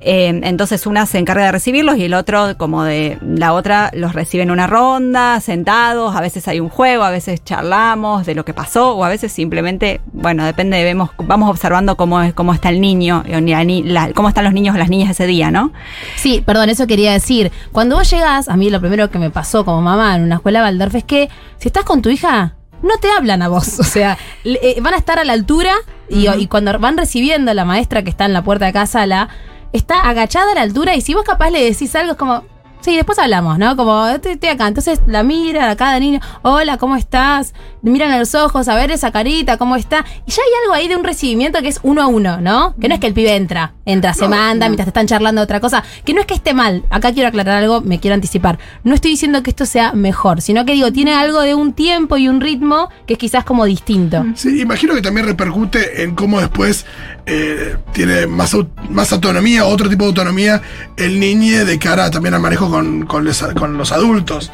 Eh, 0.05 0.41
entonces 0.43 0.85
una 0.89 1.07
se 1.07 1.19
encarga 1.19 1.45
de 1.45 1.53
recibirlos 1.53 1.97
y 1.97 2.03
el 2.03 2.15
otro, 2.15 2.57
como 2.59 2.83
de 2.83 3.19
la 3.23 3.53
otra, 3.53 3.89
los 3.95 4.15
recibe 4.15 4.43
en 4.43 4.51
una 4.51 4.67
ronda, 4.67 5.39
sentados, 5.39 6.17
a 6.17 6.21
veces 6.21 6.49
hay 6.49 6.59
un 6.59 6.71
juego, 6.71 7.05
a 7.05 7.11
veces 7.11 7.45
charlamos 7.45 8.27
de 8.27 8.35
lo 8.35 8.45
que 8.45 8.53
pasó, 8.53 8.97
o 8.97 9.05
a 9.05 9.09
veces 9.09 9.31
simplemente, 9.31 10.01
bueno, 10.13 10.45
depende, 10.45 10.83
vemos, 10.83 11.11
vamos 11.19 11.49
observando 11.51 11.97
cómo 11.97 12.21
es, 12.21 12.35
cómo 12.35 12.53
está 12.53 12.71
el 12.71 12.81
niño, 12.81 13.23
ni 13.43 13.53
la 13.85 14.07
la- 14.09 14.13
cómo 14.13 14.29
están 14.29 14.43
los 14.43 14.53
niños 14.55 14.75
o 14.75 14.79
las 14.79 14.89
niñas 14.89 15.11
ese 15.11 15.29
día, 15.29 15.53
¿no? 15.53 15.71
Sí, 16.17 16.43
perdón, 16.45 16.69
eso 16.69 16.89
quería 16.89 17.13
decir. 17.13 17.53
Cuando 17.71 17.95
vos 17.95 18.11
llegás, 18.11 18.49
a 18.49 18.57
mí 18.57 18.71
lo 18.71 18.81
primero 18.81 19.09
que 19.09 19.21
me 19.21 19.31
pasó 19.31 19.65
como 19.65 19.83
mamá 19.83 20.17
en 20.17 20.23
una 20.23 20.35
escuela 20.35 20.63
Waldorf 20.63 20.97
es 20.97 21.05
que 21.05 21.29
si 21.59 21.69
estás 21.69 21.85
con 21.85 22.03
tu 22.03 22.11
hija, 22.11 22.57
no 22.82 22.99
te 23.00 23.11
hablan 23.11 23.43
a 23.43 23.49
vos. 23.49 23.79
O 23.81 23.84
sea, 23.84 24.19
le- 24.44 24.58
eh, 24.62 24.81
van 24.81 24.94
a 24.94 24.96
estar 24.99 25.19
a 25.19 25.25
la 25.25 25.32
altura 25.32 25.73
y, 26.08 26.29
y 26.29 26.46
cuando 26.49 26.79
van 26.79 26.96
recibiendo 26.99 27.50
a 27.50 27.55
la 27.55 27.64
maestra 27.64 28.02
que 28.02 28.11
está 28.11 28.25
en 28.26 28.32
la 28.32 28.43
puerta 28.43 28.67
de 28.67 28.73
casa, 28.73 29.06
la 29.06 29.29
está 29.73 30.00
agachada 30.08 30.52
a 30.52 30.55
la 30.55 30.61
altura 30.62 30.94
y 30.96 31.00
si 31.00 31.14
vos 31.14 31.25
capaz 31.25 31.50
le 31.50 31.64
decís 31.64 31.94
algo 31.96 32.12
es 32.12 32.19
como... 32.19 32.44
Sí, 32.82 32.96
después 32.96 33.17
hablamos, 33.20 33.58
¿no? 33.58 33.76
Como, 33.76 34.08
estoy, 34.08 34.32
estoy 34.32 34.49
acá. 34.49 34.67
Entonces 34.67 35.00
la 35.06 35.23
mira 35.23 35.70
a 35.70 35.76
cada 35.76 36.00
niño, 36.00 36.19
hola, 36.43 36.79
¿cómo 36.79 36.96
estás? 36.96 37.55
Miran 37.81 38.11
a 38.11 38.19
los 38.19 38.34
ojos, 38.34 38.67
a 38.67 38.75
ver 38.75 38.90
esa 38.90 39.12
carita, 39.12 39.56
¿cómo 39.56 39.76
está? 39.76 40.05
Y 40.26 40.32
ya 40.32 40.43
hay 40.43 40.50
algo 40.64 40.75
ahí 40.75 40.88
de 40.88 40.96
un 40.96 41.05
recibimiento 41.05 41.61
que 41.62 41.69
es 41.69 41.79
uno 41.84 42.02
a 42.02 42.08
uno, 42.08 42.40
¿no? 42.40 42.75
Que 42.81 42.88
no 42.88 42.94
es 42.94 43.00
que 43.00 43.06
el 43.06 43.14
pibe 43.14 43.37
entra, 43.37 43.75
entra, 43.87 44.14
se 44.14 44.26
manda, 44.26 44.69
mientras 44.69 44.87
te 44.87 44.90
están 44.90 45.06
charlando 45.06 45.40
otra 45.43 45.61
cosa. 45.61 45.84
Que 46.05 46.12
no 46.12 46.20
es 46.20 46.26
que 46.26 46.34
esté 46.34 46.55
mal. 46.55 46.84
Acá 46.90 47.12
quiero 47.12 47.29
aclarar 47.29 47.58
algo, 47.58 47.82
me 47.82 48.00
quiero 48.00 48.14
anticipar. 48.14 48.58
No 48.82 48.94
estoy 48.94 49.12
diciendo 49.12 49.44
que 49.44 49.50
esto 49.50 49.64
sea 49.64 49.93
mejor, 49.93 50.40
sino 50.40 50.64
que 50.64 50.73
digo, 50.73 50.93
tiene 50.93 51.14
algo 51.14 51.40
de 51.40 51.55
un 51.55 51.75
tiempo 51.75 52.17
y 52.17 52.29
un 52.29 52.40
ritmo 52.40 52.88
que 53.06 53.12
es 53.14 53.19
quizás 53.19 53.44
como 53.44 53.64
distinto. 53.64 54.25
Sí, 54.34 54.61
imagino 54.61 54.94
que 54.94 55.02
también 55.02 55.26
repercute 55.26 56.02
en 56.02 56.17
cómo 56.17 56.40
después 56.40 56.84
eh, 57.26 57.76
tiene 57.93 58.26
más, 58.26 58.56
más 58.90 59.12
autonomía, 59.12 59.67
otro 59.67 59.88
tipo 59.88 60.02
de 60.02 60.08
autonomía, 60.08 60.61
el 60.96 61.20
niño 61.20 61.64
de 61.64 61.79
cara 61.79 62.11
también 62.11 62.34
al 62.34 62.40
manejo 62.40 62.72
con, 62.73 63.07
con 63.07 63.25
los, 63.25 63.43
con 63.59 63.77
los 63.77 63.93
adultos. 63.93 64.51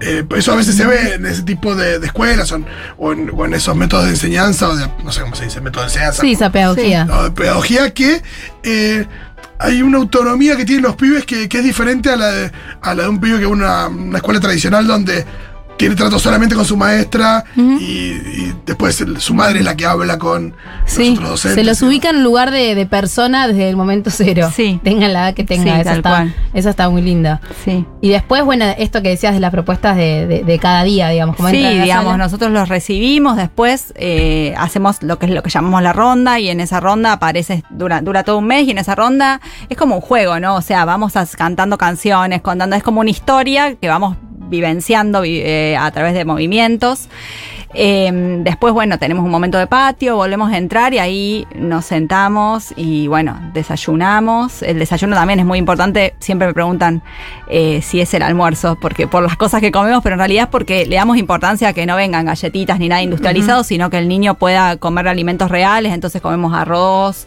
Eh, 0.00 0.24
eso 0.36 0.52
a 0.52 0.56
veces 0.56 0.74
se 0.76 0.84
ve 0.86 1.14
en 1.14 1.24
ese 1.24 1.42
tipo 1.42 1.74
de, 1.74 1.98
de 2.00 2.06
escuelas 2.06 2.50
o 2.52 2.56
en, 2.56 2.66
o 2.98 3.12
en- 3.12 3.30
o 3.32 3.44
en 3.46 3.54
esos 3.54 3.74
métodos 3.76 4.04
de 4.06 4.10
enseñanza, 4.10 4.68
o 4.68 4.76
de, 4.76 4.86
no 5.04 5.12
sé 5.12 5.20
cómo 5.22 5.34
se 5.36 5.44
dice, 5.44 5.60
métodos 5.60 5.86
de 5.86 5.92
enseñanza. 5.94 6.20
Sí, 6.20 6.32
esa 6.32 6.50
pedagogía. 6.50 7.04
No, 7.04 7.22
de 7.22 7.30
pedagogía 7.30 7.94
que 7.94 8.20
eh, 8.64 9.06
hay 9.58 9.82
una 9.82 9.98
autonomía 9.98 10.56
que 10.56 10.64
tienen 10.64 10.82
los 10.84 10.96
pibes 10.96 11.24
que, 11.24 11.48
que 11.48 11.58
es 11.58 11.64
diferente 11.64 12.10
a 12.10 12.16
la, 12.16 12.26
de, 12.32 12.50
a 12.82 12.94
la 12.94 13.04
de 13.04 13.08
un 13.08 13.20
pibe 13.20 13.38
que 13.38 13.46
una, 13.46 13.86
una 13.86 14.18
escuela 14.18 14.40
tradicional 14.40 14.86
donde 14.86 15.24
tiene 15.76 15.94
trato 15.96 16.18
solamente 16.18 16.54
con 16.54 16.64
su 16.64 16.76
maestra 16.76 17.44
y, 17.56 17.62
y 17.82 18.54
después 18.64 19.00
el- 19.00 19.20
su 19.20 19.34
madre 19.34 19.58
es 19.58 19.64
la 19.64 19.76
que 19.76 19.86
habla 19.86 20.18
con 20.18 20.54
Sí, 20.86 21.10
los 21.10 21.18
otros 21.18 21.30
docentes. 21.30 21.54
se 21.54 21.64
los 21.64 21.82
ubica 21.82 22.10
en 22.10 22.16
un 22.16 22.24
lugar 22.24 22.50
de, 22.50 22.74
de 22.74 22.86
persona 22.86 23.48
desde 23.48 23.68
el 23.68 23.76
momento 23.76 24.10
cero. 24.12 24.50
Sí. 24.54 24.80
Tengan 24.84 25.12
la 25.12 25.20
edad 25.28 25.34
que 25.34 25.44
tenga. 25.44 25.74
Sí, 25.74 25.80
eso, 25.88 26.02
tal 26.02 26.34
está, 26.54 26.88
muy 26.88 27.02
lindo. 27.02 27.40
Sí. 27.64 27.84
Y 28.00 28.08
después, 28.10 28.44
bueno, 28.44 28.66
esto 28.78 29.02
que 29.02 29.08
decías 29.10 29.34
de 29.34 29.40
las 29.40 29.50
propuestas 29.50 29.96
de, 29.96 30.26
de- 30.26 30.44
de 30.44 30.58
cada 30.58 30.84
día, 30.84 31.08
digamos, 31.08 31.36
como 31.36 31.48
Sí, 31.50 31.56
digamos, 31.56 32.12
sala. 32.12 32.16
nosotros 32.24 32.50
los 32.52 32.68
recibimos, 32.68 33.36
después 33.36 33.92
eh, 33.96 34.54
hacemos 34.58 35.02
lo 35.02 35.18
que 35.18 35.26
es 35.26 35.32
lo 35.32 35.42
que 35.42 35.50
llamamos 35.50 35.82
la 35.82 35.92
ronda 35.92 36.38
y 36.38 36.48
en 36.50 36.60
esa 36.60 36.80
ronda 36.80 37.12
aparece, 37.12 37.64
dura, 37.70 38.00
dura 38.00 38.22
todo 38.22 38.38
un 38.38 38.46
mes 38.46 38.66
y 38.66 38.70
en 38.70 38.78
esa 38.78 38.94
ronda 38.94 39.40
es 39.68 39.76
como 39.76 39.96
un 39.96 40.00
juego, 40.00 40.38
¿no? 40.40 40.54
O 40.54 40.62
sea, 40.62 40.84
vamos 40.84 41.16
a- 41.16 41.26
cantando 41.26 41.78
canciones, 41.78 42.40
contando, 42.42 42.76
es 42.76 42.82
como 42.82 43.00
una 43.00 43.10
historia 43.10 43.74
que 43.74 43.88
vamos 43.88 44.16
vivenciando 44.54 45.20
vi- 45.22 45.40
eh, 45.42 45.76
a 45.78 45.90
través 45.90 46.14
de 46.14 46.24
movimientos. 46.24 47.08
Eh, 47.76 48.38
después, 48.44 48.72
bueno, 48.72 48.98
tenemos 49.00 49.24
un 49.24 49.32
momento 49.32 49.58
de 49.58 49.66
patio, 49.66 50.14
volvemos 50.14 50.52
a 50.52 50.58
entrar 50.58 50.94
y 50.94 51.00
ahí 51.00 51.44
nos 51.56 51.84
sentamos 51.86 52.72
y 52.76 53.08
bueno, 53.08 53.36
desayunamos. 53.52 54.62
El 54.62 54.78
desayuno 54.78 55.16
también 55.16 55.40
es 55.40 55.46
muy 55.46 55.58
importante. 55.58 56.14
Siempre 56.20 56.46
me 56.46 56.54
preguntan 56.54 57.02
eh, 57.48 57.80
si 57.82 58.00
es 58.00 58.14
el 58.14 58.22
almuerzo, 58.22 58.78
porque 58.80 59.08
por 59.08 59.24
las 59.24 59.36
cosas 59.36 59.60
que 59.60 59.72
comemos, 59.72 60.04
pero 60.04 60.14
en 60.14 60.20
realidad 60.20 60.44
es 60.44 60.50
porque 60.50 60.86
le 60.86 60.94
damos 60.94 61.16
importancia 61.16 61.68
a 61.68 61.72
que 61.72 61.84
no 61.84 61.96
vengan 61.96 62.26
galletitas 62.26 62.78
ni 62.78 62.88
nada 62.88 63.02
industrializado, 63.02 63.64
sino 63.64 63.90
que 63.90 63.98
el 63.98 64.06
niño 64.08 64.34
pueda 64.36 64.76
comer 64.76 65.08
alimentos 65.08 65.50
reales. 65.50 65.92
Entonces 65.92 66.22
comemos 66.22 66.54
arroz, 66.54 67.26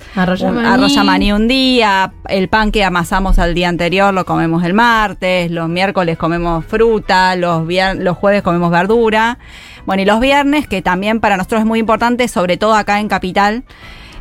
Arroz 0.66 0.94
yamaní 0.96 1.34
un 1.34 1.50
día, 1.50 2.14
el 2.30 2.48
pan 2.48 2.72
que 2.72 2.86
amasamos 2.86 3.38
al 3.38 3.54
día 3.54 3.68
anterior 3.68 4.14
lo 4.14 4.24
comemos 4.26 4.64
el 4.64 4.74
martes, 4.74 5.52
los 5.52 5.68
miércoles 5.68 6.18
comemos 6.18 6.64
fruta, 6.66 7.17
los, 7.36 7.64
los 7.98 8.18
jueves 8.18 8.42
comemos 8.42 8.72
verdura. 8.72 9.38
Bueno, 9.86 10.02
y 10.02 10.06
los 10.06 10.20
viernes, 10.20 10.68
que 10.68 10.82
también 10.82 11.20
para 11.20 11.38
nosotros 11.38 11.62
es 11.62 11.66
muy 11.66 11.80
importante, 11.80 12.28
sobre 12.28 12.58
todo 12.58 12.74
acá 12.76 13.00
en 13.00 13.08
Capital, 13.08 13.64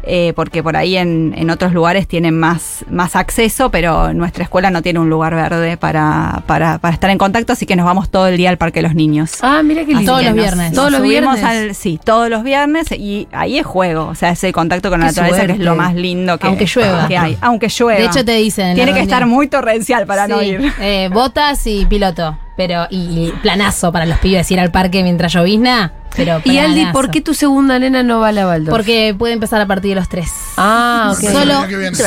eh, 0.08 0.32
porque 0.36 0.62
por 0.62 0.76
ahí 0.76 0.96
en, 0.96 1.34
en 1.36 1.50
otros 1.50 1.72
lugares 1.72 2.06
tienen 2.06 2.38
más, 2.38 2.84
más 2.88 3.16
acceso, 3.16 3.72
pero 3.72 4.12
nuestra 4.14 4.44
escuela 4.44 4.70
no 4.70 4.80
tiene 4.80 5.00
un 5.00 5.10
lugar 5.10 5.34
verde 5.34 5.76
para, 5.76 6.44
para, 6.46 6.78
para 6.78 6.94
estar 6.94 7.10
en 7.10 7.18
contacto, 7.18 7.52
así 7.54 7.66
que 7.66 7.74
nos 7.74 7.84
vamos 7.84 8.08
todo 8.08 8.28
el 8.28 8.36
día 8.36 8.50
al 8.50 8.58
Parque 8.58 8.78
de 8.78 8.82
los 8.84 8.94
Niños. 8.94 9.38
Ah, 9.42 9.62
mira 9.64 9.82
Así 9.82 9.92
lindo. 9.92 10.12
Todos 10.12 10.20
que 10.20 10.26
los 10.26 10.34
viernes. 10.36 10.72
Todos 10.72 10.92
los 10.92 11.02
viernes. 11.02 11.42
al- 11.42 11.74
sí, 11.74 11.98
todos 12.04 12.30
los 12.30 12.44
viernes 12.44 12.92
y 12.92 13.26
ahí 13.32 13.58
es 13.58 13.66
juego, 13.66 14.06
o 14.06 14.14
sea, 14.14 14.30
ese 14.30 14.52
contacto 14.52 14.88
con 14.90 15.00
la 15.00 15.06
Qué 15.06 15.20
naturaleza 15.20 15.46
que 15.48 15.52
es 15.54 15.58
lo 15.58 15.74
más 15.74 15.96
lindo 15.96 16.38
que, 16.38 16.46
Aunque 16.46 16.66
llueva. 16.66 17.08
que 17.08 17.18
hay. 17.18 17.36
Aunque 17.40 17.66
llueva. 17.68 17.98
De 17.98 18.06
hecho, 18.06 18.24
te 18.24 18.36
dicen. 18.36 18.66
en 18.68 18.74
Tiene 18.76 18.92
la 18.92 18.98
que 18.98 19.02
estar 19.02 19.26
muy 19.26 19.48
torrencial 19.48 20.06
para 20.06 20.28
no 20.28 20.40
ir. 20.40 20.72
eh, 20.78 21.10
botas 21.12 21.66
y 21.66 21.84
piloto. 21.86 22.38
Pero, 22.56 22.86
y, 22.90 23.32
planazo 23.42 23.92
para 23.92 24.06
los 24.06 24.18
pibes 24.18 24.50
ir 24.50 24.60
al 24.60 24.70
parque 24.70 25.02
mientras 25.02 25.32
llovizna. 25.32 25.92
Pero 26.16 26.40
Y 26.44 26.58
Aldi. 26.58 26.86
¿por 26.92 27.10
qué 27.10 27.20
tu 27.20 27.34
segunda 27.34 27.78
nena 27.78 28.02
no 28.02 28.20
va 28.20 28.28
a 28.28 28.32
la 28.32 28.46
Waldorf? 28.46 28.70
Porque 28.74 29.14
puede 29.16 29.32
empezar 29.34 29.60
a 29.60 29.66
partir 29.66 29.90
de 29.90 29.94
los 29.96 30.08
tres. 30.08 30.30
Ah, 30.56 31.12
ok. 31.16 31.20
Solo- 31.30 31.64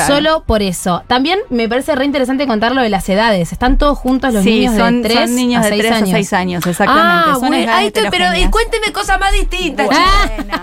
Solo, 0.07 0.43
por 0.45 0.61
eso. 0.61 1.03
También 1.07 1.39
me 1.49 1.69
parece 1.69 1.95
re 1.95 2.05
interesante 2.05 2.47
contar 2.47 2.73
lo 2.75 2.81
de 2.81 2.89
las 2.89 3.07
edades. 3.09 3.51
Están 3.51 3.77
todos 3.77 3.97
juntos 3.97 4.33
los 4.33 4.43
sí, 4.43 4.51
niños 4.61 4.75
son, 4.75 5.01
de 5.01 5.09
3 5.09 5.19
son 5.27 5.35
niños 5.35 5.61
a 5.61 5.65
de 5.65 5.69
6 5.71 5.81
3 5.81 5.93
años. 5.93 6.09
a 6.09 6.11
6 6.13 6.33
años, 6.33 6.65
exactamente. 6.67 7.29
Ah, 7.29 7.33
Son 7.39 7.47
bueno, 7.49 7.71
ahí 7.73 7.87
estoy, 7.87 8.07
pero 8.09 8.25
cuénteme 8.51 8.91
cosas 8.91 9.19
más 9.19 9.31
distintas. 9.33 9.87
Bueno. 9.87 10.59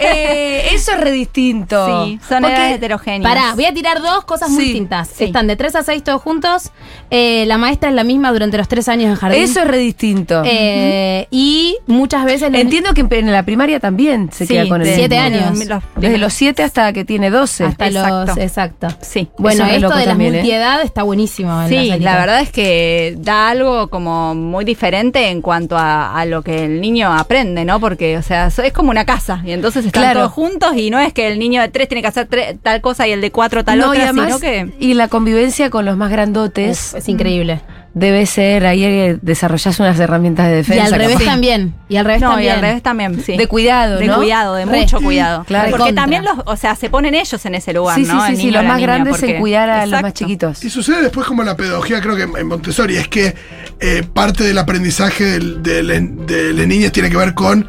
Eh, 0.00 0.68
eso 0.72 0.92
es 0.92 1.00
re 1.00 1.10
distinto. 1.12 2.04
Sí, 2.04 2.20
son 2.28 2.42
Porque- 2.42 2.56
edades 2.56 2.76
heterogéneas. 2.76 3.22
Pará, 3.32 3.54
voy 3.54 3.64
a 3.66 3.72
tirar 3.74 4.00
dos 4.02 4.24
cosas 4.24 4.50
muy 4.50 4.60
Sí, 4.64 4.64
distintas. 4.72 5.08
sí. 5.08 5.24
Están 5.24 5.46
de 5.46 5.56
3 5.56 5.76
a 5.76 5.82
6 5.82 6.02
todos 6.04 6.20
juntos. 6.22 6.70
Eh, 7.10 7.44
la 7.46 7.58
maestra 7.58 7.88
es 7.88 7.94
la 7.94 8.04
misma 8.04 8.32
durante 8.32 8.56
los 8.58 8.68
3 8.68 8.88
años 8.88 9.10
en 9.10 9.16
jardín. 9.16 9.42
Eso 9.42 9.60
es 9.60 9.66
re 9.68 9.78
distinto. 9.78 10.42
Eh, 10.44 11.26
Y 11.30 11.76
muchas 11.86 12.24
veces 12.24 12.50
los- 12.50 12.60
Entiendo 12.76 13.08
que 13.08 13.18
en 13.20 13.30
la 13.32 13.44
primaria 13.44 13.78
también 13.78 14.30
se 14.32 14.46
Sí, 14.46 14.54
queda 14.54 14.68
con 14.68 14.80
el 14.80 14.88
de- 14.88 14.94
Siete 14.96 15.14
mismo. 15.30 15.46
años. 15.46 15.66
los- 15.68 15.82
Desde 15.96 16.18
los 16.18 16.32
7 16.32 16.62
hasta 16.64 16.92
que 16.92 17.04
tiene 17.04 17.30
12. 17.30 17.64
hasta 17.66 17.86
Exacto. 17.86 18.24
los 18.26 18.36
exacto. 18.38 18.88
Sí. 19.00 19.28
Bueno, 19.38 19.64
es 19.66 19.74
esto 19.74 19.90
de 19.90 20.04
la 20.06 20.10
también, 20.10 20.34
¿eh? 20.34 20.38
multiedad 20.38 20.82
está 20.82 21.04
buenísimo. 21.04 21.62
en 21.62 21.68
Sí, 21.68 21.74
salita. 21.76 21.98
la 21.98 22.18
verdad 22.18 22.40
es 22.40 22.50
que 22.50 23.14
da 23.18 23.48
algo 23.50 23.88
como 23.90 24.34
muy 24.34 24.64
diferente 24.64 25.28
en 25.28 25.40
cuanto 25.40 25.76
a, 25.78 26.18
a 26.18 26.24
lo 26.26 26.42
que 26.42 26.64
el 26.64 26.80
niño 26.80 27.12
aprende, 27.12 27.64
¿no? 27.64 27.78
Porque, 27.78 28.18
o 28.18 28.22
sea, 28.22 28.48
es 28.48 28.72
como 28.72 28.90
una 28.90 29.04
casa 29.04 29.40
y 29.44 29.52
entonces 29.52 29.86
están 29.86 30.02
Claro. 30.02 30.20
todos 30.20 30.32
juntos 30.32 30.72
y 30.76 30.90
no 30.90 30.98
es 30.98 31.12
que 31.12 31.28
el 31.28 31.38
niño 31.38 31.60
de 31.62 31.68
tres 31.68 31.86
tiene 31.88 32.02
que 32.02 32.08
hacer 32.08 32.28
tre- 32.28 32.58
tal 32.60 32.80
cosa 32.80 33.06
y 33.06 33.12
el 33.12 33.20
de 33.20 33.30
cuatro 33.30 33.64
tal 33.64 33.78
No, 33.78 33.90
otra, 33.90 34.00
y 34.00 34.02
además, 34.02 34.26
sino 34.26 34.40
que... 34.40 34.72
y 34.80 34.94
la 34.94 35.06
convivencia 35.06 35.70
con 35.70 35.84
los 35.84 35.96
más 35.96 36.10
grandotes 36.10 36.94
es 36.94 37.08
increíble. 37.08 37.60
Debe 37.94 38.26
ser, 38.26 38.66
ahí 38.66 38.82
eh, 38.84 39.18
desarrollás 39.22 39.78
unas 39.78 39.98
herramientas 40.00 40.46
de 40.48 40.52
Y 40.54 40.56
defensa. 40.56 40.84
al 40.86 40.92
revés 40.92 41.16
capaz. 41.18 41.24
también. 41.30 41.74
Y 41.88 41.96
al 41.96 42.04
revés 42.04 42.22
No, 42.22 42.28
y 42.28 42.32
también. 42.32 42.52
al 42.54 42.60
revés 42.60 42.82
también, 42.82 43.22
sí. 43.24 43.36
De 43.36 43.46
cuidado, 43.46 43.98
De 44.00 44.06
¿no? 44.06 44.16
cuidado, 44.16 44.54
de 44.56 44.64
Re. 44.64 44.80
mucho 44.80 45.00
cuidado. 45.00 45.44
Claro. 45.44 45.70
Porque 45.70 45.84
Contra. 45.86 46.02
también 46.02 46.24
los, 46.24 46.34
o 46.44 46.56
sea, 46.56 46.74
se 46.74 46.90
ponen 46.90 47.14
ellos 47.14 47.46
en 47.46 47.54
ese 47.54 47.72
lugar, 47.72 47.94
Sí, 47.96 48.04
sí, 48.04 48.12
¿no? 48.12 48.26
sí, 48.26 48.36
sí, 48.36 48.50
los 48.50 48.64
más 48.64 48.80
grandes 48.80 49.16
porque- 49.16 49.36
en 49.36 49.40
cuidar 49.40 49.70
a 49.70 49.86
los 49.86 50.02
más 50.02 50.12
chiquitos. 50.12 50.64
Y 50.64 50.70
sucede 50.70 51.02
después 51.02 51.26
como 51.26 51.44
la 51.44 51.56
pedagogía, 51.56 52.00
creo 52.00 52.16
que 52.16 52.22
en 52.40 52.46
Montessori, 52.48 52.96
es 52.96 53.06
que 53.08 53.34
eh, 53.80 54.02
parte 54.12 54.42
del 54.44 54.58
aprendizaje 54.58 55.24
del- 55.24 55.62
de, 55.62 55.82
la- 55.84 56.00
de 56.00 56.52
las 56.52 56.66
niñas 56.66 56.90
tiene 56.90 57.10
que 57.10 57.16
ver 57.16 57.34
con 57.34 57.68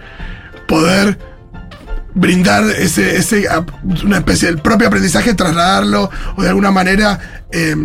poder 0.68 1.20
brindar 2.16 2.64
ese, 2.80 3.18
ese 3.18 3.46
una 4.06 4.18
especie 4.18 4.48
del 4.48 4.60
propio 4.60 4.88
aprendizaje, 4.88 5.34
trasladarlo 5.34 6.10
o 6.38 6.42
de 6.42 6.48
alguna 6.50 6.72
manera 6.72 7.20
eh, 7.52 7.76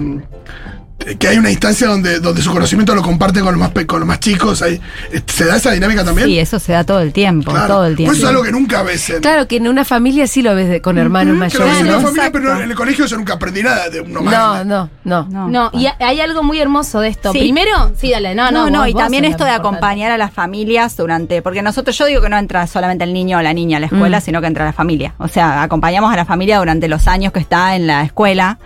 que 1.18 1.28
hay 1.28 1.38
una 1.38 1.50
instancia 1.50 1.86
donde, 1.88 2.20
donde 2.20 2.42
su 2.42 2.50
conocimiento 2.52 2.94
lo 2.94 3.02
comparte 3.02 3.40
con 3.40 3.52
los 3.52 3.58
más, 3.60 3.70
pe- 3.70 3.86
con 3.86 4.00
los 4.00 4.06
más 4.06 4.20
chicos. 4.20 4.62
Hay, 4.62 4.80
¿Se 5.26 5.44
da 5.46 5.56
esa 5.56 5.70
dinámica 5.72 6.04
también? 6.04 6.28
Sí, 6.28 6.38
eso 6.38 6.58
se 6.58 6.72
da 6.72 6.84
todo 6.84 7.00
el 7.00 7.12
tiempo, 7.12 7.50
Claro. 7.52 7.68
todo 7.68 7.86
el 7.86 7.96
tiempo. 7.96 8.10
Pues 8.10 8.18
eso 8.18 8.26
es 8.26 8.30
algo 8.30 8.42
que 8.42 8.52
nunca 8.52 8.82
ves 8.82 9.08
en, 9.10 9.20
Claro 9.20 9.48
que 9.48 9.56
en 9.56 9.66
una 9.68 9.84
familia 9.84 10.26
sí 10.26 10.42
lo 10.42 10.54
ves 10.54 10.68
de- 10.68 10.80
con 10.80 10.98
hermanos 10.98 11.36
mayores, 11.36 11.78
en 11.78 11.86
¿no? 11.86 11.98
una 11.98 12.06
familia, 12.08 12.30
pero 12.32 12.60
en 12.60 12.70
el 12.70 12.76
colegio 12.76 13.06
yo 13.06 13.16
nunca 13.16 13.34
aprendí 13.34 13.62
nada 13.62 13.88
de 13.88 14.00
uno 14.02 14.20
más. 14.22 14.34
No, 14.34 14.64
no, 14.64 14.90
no. 15.04 15.26
No. 15.30 15.48
No, 15.48 15.70
y 15.72 15.86
ha- 15.86 15.96
hay 16.00 16.20
algo 16.20 16.42
muy 16.42 16.60
hermoso 16.60 17.00
de 17.00 17.08
esto. 17.08 17.32
Sí. 17.32 17.38
Primero, 17.38 17.92
sí, 17.98 18.10
dale, 18.10 18.34
no, 18.34 18.50
no. 18.50 18.64
No, 18.66 18.70
no, 18.70 18.78
vos- 18.80 18.88
y 18.88 18.94
también 18.94 19.24
esto 19.24 19.44
de 19.44 19.50
importante. 19.50 19.68
acompañar 19.78 20.10
a 20.12 20.18
las 20.18 20.32
familias 20.32 20.96
durante, 20.96 21.40
porque 21.42 21.62
nosotros, 21.62 21.96
yo 21.96 22.06
digo 22.06 22.20
que 22.20 22.28
no 22.28 22.36
entra 22.38 22.66
solamente 22.66 23.04
el 23.04 23.12
niño 23.14 23.38
o 23.38 23.42
la 23.42 23.52
niña 23.54 23.78
a 23.78 23.80
la 23.80 23.86
escuela, 23.86 24.18
Mm. 24.18 24.22
sino 24.22 24.40
que 24.40 24.46
entra 24.48 24.64
la 24.64 24.72
familia. 24.72 25.14
O 25.18 25.28
sea, 25.28 25.62
acompañamos 25.62 26.12
a 26.12 26.16
la 26.16 26.24
familia 26.24 26.58
durante 26.58 26.88
los 26.88 27.08
años 27.08 27.32
que 27.32 27.40
está 27.40 27.74
en 27.74 27.86
la 27.86 28.02
escuela. 28.02 28.58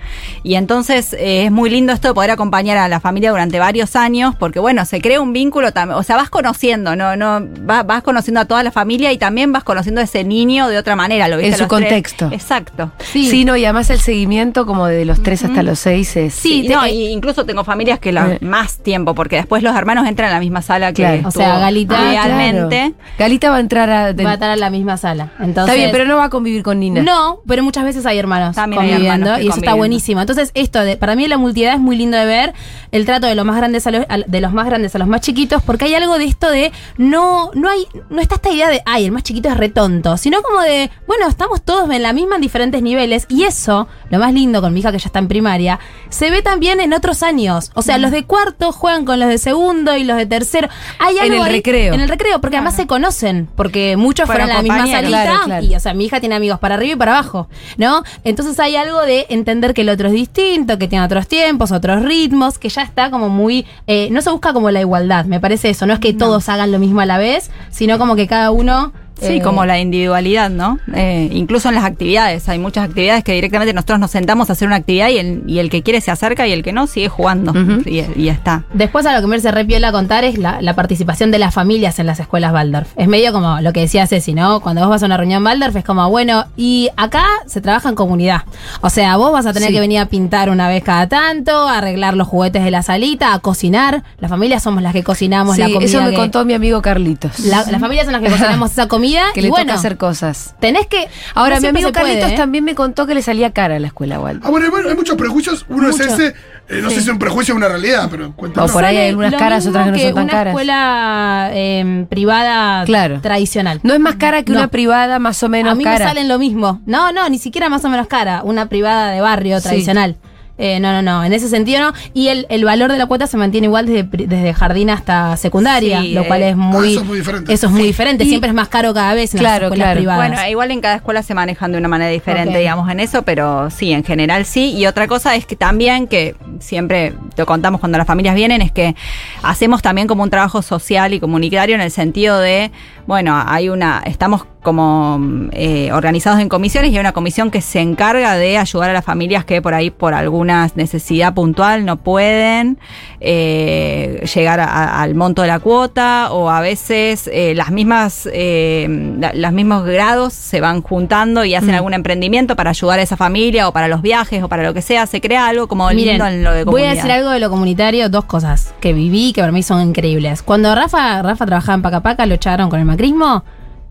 Y 0.43 0.57
entonces 0.57 1.13
eh, 1.13 1.45
es 1.47 1.53
muy 1.53 1.71
lindo 1.71 1.93
esto 1.93 2.09
de 2.09 2.15
poder 2.15 2.24
acompañar 2.31 2.79
a 2.79 2.89
la 2.89 3.01
familia 3.01 3.31
durante 3.31 3.59
varios 3.59 3.95
años, 3.97 4.35
porque 4.39 4.59
bueno, 4.59 4.85
se 4.85 5.01
crea 5.01 5.21
un 5.21 5.33
vínculo 5.33 5.73
también, 5.73 5.99
o 5.99 6.03
sea, 6.03 6.17
vas 6.17 6.31
conociendo, 6.31 6.97
no, 6.97 7.17
no, 7.17 7.41
vas, 7.61 7.87
vas 7.87 8.03
conociendo 8.03 8.41
a 8.41 8.45
toda 8.47 8.63
la 8.63 8.71
familia 8.73 9.13
y 9.13 9.19
también 9.19 9.53
vas 9.53 9.65
conociendo 9.65 10.01
a 10.01 10.05
ese 10.05 10.25
niño 10.25 10.69
de 10.69 10.79
otra 10.79 10.97
manera, 10.97 11.29
lo 11.29 11.37
viste 11.37 11.49
En 11.49 11.55
a 11.55 11.57
su 11.59 11.63
los 11.65 11.69
tres. 11.71 11.83
contexto. 11.89 12.29
Exacto. 12.33 12.91
Sí. 12.99 13.29
Sí. 13.31 13.45
no, 13.45 13.57
y 13.57 13.65
además 13.65 13.91
el 13.91 14.01
seguimiento 14.01 14.67
como 14.67 14.87
de 14.87 15.05
los 15.05 15.23
3 15.23 15.45
hasta 15.45 15.63
los 15.63 15.79
6 15.81 16.17
es... 16.17 16.35
Sí, 16.35 16.65
te- 16.67 16.75
no, 16.75 16.87
y 16.87 17.09
incluso 17.09 17.45
tengo 17.45 17.65
familias 17.65 17.99
que 17.99 18.13
la, 18.13 18.33
Eh. 18.35 18.39
más 18.41 18.79
tiempo, 18.79 19.15
porque 19.15 19.37
después 19.37 19.63
los 19.63 19.75
hermanos 19.77 20.07
entran 20.07 20.31
a 20.31 20.35
la 20.35 20.41
misma 20.41 20.63
sala 20.63 20.93
que 20.93 21.03
Claro. 21.03 21.29
O 21.29 21.31
sea, 21.31 21.59
Galita- 21.59 21.99
realmente. 21.99 22.77
claro. 22.77 22.95
Galita 23.19 23.51
va 23.51 23.57
a 23.57 23.61
entrar 23.61 23.91
a... 23.91 24.13
Va 24.13 24.31
a 24.31 24.35
estar 24.35 24.51
en 24.53 24.61
la 24.61 24.71
misma 24.71 24.97
sala. 24.97 25.31
Entonces, 25.39 25.63
Está 25.65 25.75
bien, 25.75 25.91
pero 25.93 26.05
no 26.07 26.17
va 26.17 26.25
a 26.25 26.31
convivir 26.31 26.63
con 26.63 26.81
Nina. 26.81 27.03
No, 27.03 27.41
pero 27.47 27.63
muchas 27.63 27.85
veces 27.85 28.07
hay 28.07 28.19
hermanos 28.19 28.55
También 28.57 28.83
hay 28.83 28.89
conviviendo 28.91 29.27
hermanos 29.31 29.45
y 29.45 29.49
eso 29.49 29.59
está 29.59 29.75
buenísimo. 29.75 30.21
Entonces, 30.21 30.51
esto 30.55 30.81
de, 30.81 30.97
para 30.97 31.15
mí 31.17 31.27
la 31.29 31.39
multiedad 31.39 31.75
es 31.75 31.81
muy 31.81 31.97
lindo 31.97 32.14
de 32.15 32.25
ver, 32.25 32.53
el 32.93 33.05
trato 33.07 33.27
de 33.27 33.35
los 33.35 33.45
más 33.45 33.57
grandes 33.57 33.87
a 33.87 33.91
los, 33.91 34.05
a- 34.09 34.19
de 34.19 34.41
los 34.41 34.53
más 34.53 34.67
grandes 34.67 34.95
a 34.95 34.99
los 34.99 35.09
más 35.09 35.21
chiquitos, 35.21 35.63
porque 35.63 35.87
hay 35.87 35.95
algo 35.95 36.19
de 36.19 36.25
esto 36.25 36.49
de 36.51 36.73
no 36.97 37.51
no 37.55 37.69
hay 37.69 37.87
no 38.11 38.21
está 38.21 38.37
esta 38.37 38.51
idea 38.51 38.69
de 38.69 38.83
ay, 38.87 39.05
el 39.07 39.13
más 39.13 39.23
chiquito 39.23 39.49
es 39.49 39.57
retonto, 39.57 40.17
sino 40.17 40.43
como 40.43 40.61
de, 40.61 40.91
bueno, 41.07 41.27
estamos 41.29 41.63
todos 41.63 41.91
en 41.91 42.03
la 42.03 42.13
misma 42.13 42.37
en 42.37 42.41
diferentes 42.43 42.83
niveles 42.83 43.27
y 43.29 43.45
eso, 43.45 43.89
lo 44.11 44.19
más 44.19 44.33
lindo 44.33 44.61
con 44.61 44.73
mi 44.73 44.81
hija 44.81 44.93
que 44.93 44.99
ya 44.99 45.07
está 45.07 45.19
en 45.19 45.29
primaria, 45.29 45.79
se 46.09 46.31
ve 46.31 46.43
también 46.43 46.81
en 46.81 46.93
otros 46.93 47.23
años. 47.23 47.71
O 47.75 47.81
Mm. 47.81 47.83
sea, 47.83 47.99
los 47.99 48.11
de 48.11 48.25
cuarto 48.25 48.73
juegan 48.73 49.05
con 49.05 49.19
los 49.21 49.29
de 49.29 49.39
segundo 49.39 49.97
y 49.97 50.05
los 50.05 50.17
de 50.17 50.27
tercero. 50.27 50.69
Hay 50.99 51.17
En 51.19 51.23
algo 51.25 51.45
el 51.45 51.51
ahí- 51.51 51.57
recreo. 51.57 51.95
En 51.95 52.01
el 52.01 52.09
recreo, 52.09 52.41
porque 52.41 52.57
además 52.57 52.77
se 52.77 52.87
conocen, 52.87 53.49
porque 53.57 53.97
muchos 53.97 54.27
Fueron 54.27 54.51
a 54.51 54.55
la 54.55 54.63
misma 54.63 54.87
salita 54.87 55.23
Claro, 55.25 55.41
claro. 55.45 55.65
y 55.67 55.75
o 55.75 55.81
sea, 55.81 55.95
mi 55.95 56.05
hija 56.07 56.21
tiene 56.21 56.35
amigos 56.35 56.59
para 56.59 56.75
arriba 56.77 56.93
y 56.95 56.97
para 56.97 57.13
abajo, 57.19 57.49
¿no? 57.77 58.03
Entonces 58.25 58.59
hay 58.61 58.77
algo 58.77 59.01
de 59.03 59.27
entender 59.29 59.75
que 59.75 59.81
el 59.83 59.89
otro 59.89 60.09
es 60.09 60.15
distinto, 60.15 60.79
que 60.79 60.89
tiene 60.89 61.05
otros 61.05 61.27
tiempos, 61.29 61.73
otros 61.73 62.04
ritmos, 62.05 62.59
que 62.59 62.69
ya 62.69 62.83
está 62.83 63.11
como 63.11 63.29
muy... 63.29 63.67
eh, 63.87 64.09
no 64.11 64.21
se 64.23 64.31
busca 64.31 64.53
como 64.53 64.71
la 64.71 64.81
igualdad, 64.81 65.25
me 65.25 65.41
parece 65.41 65.71
eso. 65.71 65.87
No 65.87 65.95
es 65.95 66.01
que 66.01 66.13
todos 66.13 66.49
hagan 66.49 66.71
lo 66.71 66.79
mismo 66.79 67.01
a 67.01 67.07
la 67.07 67.19
vez, 67.19 67.51
sino 67.71 67.99
como 67.99 68.17
que 68.17 68.27
cada 68.27 68.51
uno... 68.51 68.93
Sí, 69.21 69.35
eh, 69.37 69.41
como 69.43 69.65
la 69.65 69.79
individualidad, 69.79 70.51
¿no? 70.51 70.79
Eh, 70.95 71.29
incluso 71.33 71.69
en 71.69 71.77
las 71.77 71.85
actividades. 71.85 72.49
Hay 72.49 72.59
muchas 72.59 72.89
actividades 72.89 73.23
que 73.25 73.33
directamente 73.33 73.73
nosotros 73.73 73.99
nos 74.01 74.11
sentamos 74.11 74.51
a 74.51 74.55
hacer 74.55 74.67
una 74.67 74.77
actividad 74.77 75.09
y 75.11 75.19
el, 75.19 75.43
y 75.47 75.59
el 75.61 75.71
que 75.71 75.83
quiere 75.83 76.01
se 76.01 76.11
acerca 76.11 76.47
y 76.49 76.53
el 76.53 76.63
que 76.63 76.73
no 76.73 76.87
sigue 76.87 77.09
jugando. 77.09 77.53
Y, 77.87 78.01
y 78.17 78.25
ya 78.25 78.33
está. 78.33 78.65
Después 78.73 79.07
a 79.07 79.15
lo 79.15 79.21
que 79.21 79.27
me 79.29 79.37
hace 79.37 79.51
re 79.53 79.65
piola 79.65 79.93
contar 79.93 80.25
es 80.25 80.37
la, 80.39 80.61
la 80.61 80.75
participación 80.75 81.31
de 81.31 81.39
las 81.39 81.55
familias 81.55 81.99
en 81.99 82.07
las 82.07 82.19
escuelas 82.21 82.53
Waldorf. 82.53 82.89
Es 82.97 83.07
medio 83.09 83.33
como 83.33 83.61
lo 83.61 83.73
que 83.73 83.81
decía 83.81 84.07
Ceci, 84.07 84.35
¿no? 84.35 84.61
Cuando 84.61 84.81
vos 84.83 84.91
vas 84.91 85.03
a 85.03 85.07
una 85.07 85.17
reunión 85.17 85.45
Waldorf 85.45 85.77
es 85.77 85.85
como, 85.85 86.09
bueno, 86.11 86.45
y 86.57 86.91
acá 86.97 87.25
se 87.47 87.61
trabaja 87.61 87.89
en 87.89 87.95
comunidad. 87.95 88.43
O 88.81 88.91
sea, 88.91 89.17
vos 89.17 89.33
vas 89.33 89.47
a 89.47 89.53
tener 89.53 89.69
Sí. 89.69 89.75
que 89.75 89.81
venir 89.81 89.99
a 90.01 90.07
pintar 90.07 90.51
una 90.51 90.69
vez 90.69 90.83
cada 90.83 91.09
tanto, 91.09 91.69
a 91.69 91.79
arreglar 91.79 92.17
los 92.17 92.27
juguetes 92.29 92.65
de 92.65 92.71
la 92.71 92.83
salita, 92.83 93.33
a 93.33 93.39
cocinar. 93.39 94.03
Las 94.19 94.29
familias 94.31 94.63
somos 94.63 94.83
las 94.83 94.93
que 94.93 95.03
cocinamos 95.05 95.55
Sí, 95.57 95.61
la 95.63 95.69
comida. 95.71 95.85
eso 95.85 96.03
me 96.03 96.11
que- 96.11 96.17
contó 96.17 96.45
mi 96.45 96.55
amigo 96.55 96.83
Carlitos. 96.83 97.39
la- 97.41 97.65
las 97.71 97.81
familias 97.81 98.07
son 98.07 98.13
las 98.13 98.23
que 98.23 98.29
cocinamos 98.37 98.73
esa 98.73 98.89
comida 98.89 99.04
que 99.35 99.41
y 99.41 99.43
le 99.45 99.49
bueno, 99.51 99.67
toca 99.67 99.75
hacer 99.79 99.97
cosas. 99.97 100.55
tenés 100.61 100.87
que... 100.87 101.09
Ahora, 101.35 101.57
no 101.57 101.63
mi 101.63 101.69
amigo 101.69 101.93
puede, 101.93 102.05
Carlitos 102.07 102.33
¿eh? 102.33 102.37
también 102.37 102.65
me 102.65 102.75
contó 102.75 103.07
que 103.07 103.15
le 103.15 103.23
salía 103.23 103.53
cara 103.53 103.77
a 103.77 103.79
la 103.79 103.87
escuela 103.89 104.21
Waldorf. 104.21 104.47
Ah, 104.47 104.51
bueno, 104.51 104.67
hay, 104.67 104.71
bueno, 104.71 104.89
hay 104.89 104.95
muchos 104.97 105.17
prejuicios. 105.17 105.65
Uno 105.69 105.89
Mucho. 105.89 106.03
es 106.05 106.13
ese, 106.13 106.27
eh, 106.69 106.81
no 106.83 106.89
sé 106.91 106.97
si 106.97 107.03
es 107.03 107.09
un 107.09 107.19
prejuicio 107.19 107.55
o 107.55 107.57
una 107.57 107.69
realidad, 107.69 108.09
pero 108.11 108.33
cuéntanos. 108.35 108.71
O 108.71 108.73
por 108.75 108.85
ahí 108.85 108.97
hay 108.97 109.09
algunas 109.11 109.35
caras, 109.35 109.67
otras 109.67 109.87
que 109.87 109.91
no 109.93 109.99
son 109.99 110.15
tan 110.15 110.25
una 110.25 110.33
caras. 110.33 110.51
escuela 110.53 111.51
eh, 111.53 112.07
privada 112.09 112.85
Claro. 112.85 113.21
tradicional. 113.21 113.81
No 113.83 113.95
es 113.95 114.01
más 114.01 114.17
cara 114.17 114.43
que 114.43 114.53
No. 114.53 114.59
una 114.59 114.69
privada 114.69 115.19
más 115.19 115.43
o 115.43 115.49
menos 115.49 115.73
a 115.73 115.75
mí 115.75 115.85
cara. 115.85 115.99
me 115.99 116.05
salen 116.05 116.29
lo 116.29 116.39
mismo. 116.39 116.81
No, 116.87 117.13
no, 117.13 117.29
ni 117.29 117.39
siquiera 117.39 117.69
más 117.69 117.85
o 117.85 117.89
menos 117.89 118.07
cara. 118.07 118.43
Una 118.45 118.67
privada 118.69 119.11
de 119.11 119.21
barrio 119.21 119.59
Sí. 119.61 119.65
tradicional. 119.69 120.17
Eh, 120.57 120.79
no, 120.79 120.93
no, 120.93 121.03
no. 121.03 121.25
En 121.25 121.33
ese 121.33 121.49
sentido 121.49 121.81
no. 121.81 121.93
Y 122.15 122.29
el, 122.29 122.47
el 122.49 122.65
valor 122.65 122.93
de 122.93 122.99
la 122.99 123.07
cuota 123.07 123.27
se 123.27 123.37
mantiene 123.37 123.67
igual 123.67 123.87
desde, 123.87 124.05
desde 124.27 124.55
jardín 124.55 124.89
hasta 124.89 125.37
secundaria, 125.37 126.01
Sí, 126.03 126.13
lo 126.13 126.25
cual 126.27 126.43
eh, 126.43 126.51
es 126.51 126.57
muy. 126.57 126.93
eso 126.93 127.01
es 127.01 127.07
muy 127.07 127.19
diferente. 127.19 127.53
Eso 127.53 127.67
es 127.67 127.73
muy 127.73 127.83
diferente. 127.83 128.25
Y- 128.25 128.29
Siempre 128.29 128.51
es 128.51 128.55
más 128.55 128.69
caro 128.69 128.95
cada 128.95 129.15
vez 129.15 129.35
en 129.35 129.43
las 129.43 129.51
Claro, 129.53 129.67
escuelas 129.67 129.87
claro. 129.87 129.99
privadas. 129.99 130.29
Bueno, 130.31 130.49
igual 130.49 130.71
en 130.71 130.81
cada 130.81 130.95
escuela 130.97 131.23
se 131.25 131.35
manejan 131.35 131.73
de 131.73 131.79
una 131.79 131.89
manera 131.89 132.11
diferente, 132.11 132.57
digamos, 132.59 132.89
en 132.91 133.01
eso, 133.01 133.23
pero 133.23 133.69
sí, 133.71 133.91
en 133.93 134.05
general 134.05 134.45
sí. 134.45 134.73
Y 134.77 134.87
otra 134.87 135.09
cosa 135.09 135.35
es 135.35 135.45
que 135.45 135.57
también, 135.57 136.07
que 136.07 136.37
siempre 136.61 137.15
lo 137.37 137.47
contamos 137.47 137.81
cuando 137.81 137.99
las 137.99 138.07
familias 138.07 138.35
vienen, 138.37 138.63
es 138.63 138.71
que 138.71 138.95
hacemos 139.43 139.83
también 139.83 140.07
como 140.07 140.23
un 140.23 140.31
trabajo 140.31 140.63
social 140.63 141.15
y 141.15 141.21
comunitario 141.21 141.75
en 141.75 141.81
el 141.81 141.91
sentido 141.91 142.39
de, 142.39 142.71
bueno, 143.07 143.43
hay 143.47 143.69
una, 143.69 144.03
estamos 144.07 144.47
como 144.63 145.21
eh, 145.53 145.93
organizados 145.93 146.41
en 146.41 146.49
comisiones 146.49 146.91
y 146.91 146.95
hay 146.95 147.01
una 147.01 147.13
comisión 147.13 147.51
que 147.51 147.61
se 147.61 147.81
encarga 147.81 148.35
de 148.37 148.57
ayudar 148.57 148.89
a 148.89 148.93
las 148.95 149.05
familias 149.05 149.45
que 149.45 149.61
por 149.61 149.75
ahí 149.75 149.91
por 149.91 150.15
alguna 150.15 150.71
necesidad 150.75 151.35
puntual 151.35 151.85
no 151.85 151.97
pueden 151.99 152.79
eh, 153.21 154.25
llegar 154.35 154.61
a- 154.61 155.03
al 155.03 155.15
monto 155.15 155.43
de 155.43 155.49
la 155.49 155.59
cuota 155.59 156.29
o 156.33 156.49
a 156.49 156.61
veces 156.61 157.29
eh, 157.33 157.53
las 157.55 157.71
mismas 157.71 158.29
eh, 158.33 158.87
la- 159.19 159.33
los 159.35 159.53
mismos 159.53 159.85
grados 159.85 160.33
se 160.33 160.61
van 160.61 160.81
juntando 160.83 161.45
y 161.45 161.55
hacen 161.55 161.73
Mm. 161.73 161.75
algún 161.75 161.95
emprendimiento 161.95 162.57
para 162.57 162.71
ayudar 162.71 162.99
a 163.01 163.03
esa 163.03 163.17
familia 163.19 163.69
o 163.69 163.73
para 163.73 163.89
los 163.89 164.01
viajes 164.01 164.43
o 164.43 164.49
para 164.49 164.63
lo 164.63 164.73
que 164.73 164.81
sea 164.83 165.07
se 165.07 165.21
crea 165.21 165.47
algo 165.47 165.67
como 165.69 165.89
Miren, 165.91 166.07
lindo 166.19 166.27
en 166.27 166.43
lo 166.45 166.53
de 166.53 166.65
voy 166.65 166.73
comunidad. 166.75 166.93
a 166.93 166.95
decir 166.95 167.11
algo 167.13 167.31
de 167.31 167.41
lo 167.41 167.51
comunitario, 167.51 168.09
dos 168.09 168.25
cosas 168.25 168.75
que 168.81 168.93
viví 168.95 169.33
que 169.35 169.41
para 169.43 169.53
mí 169.53 169.63
son 169.63 169.83
increíbles. 169.83 170.43
Cuando 170.43 170.75
Rafa, 170.75 171.21
Rafa 171.23 171.45
trabajaba 171.47 171.75
en 171.75 171.83
Pacapaca, 171.83 172.25
lo 172.27 172.35
echaron 172.35 172.71
con 172.71 172.79
el 172.81 172.87
macrismo. 172.95 173.45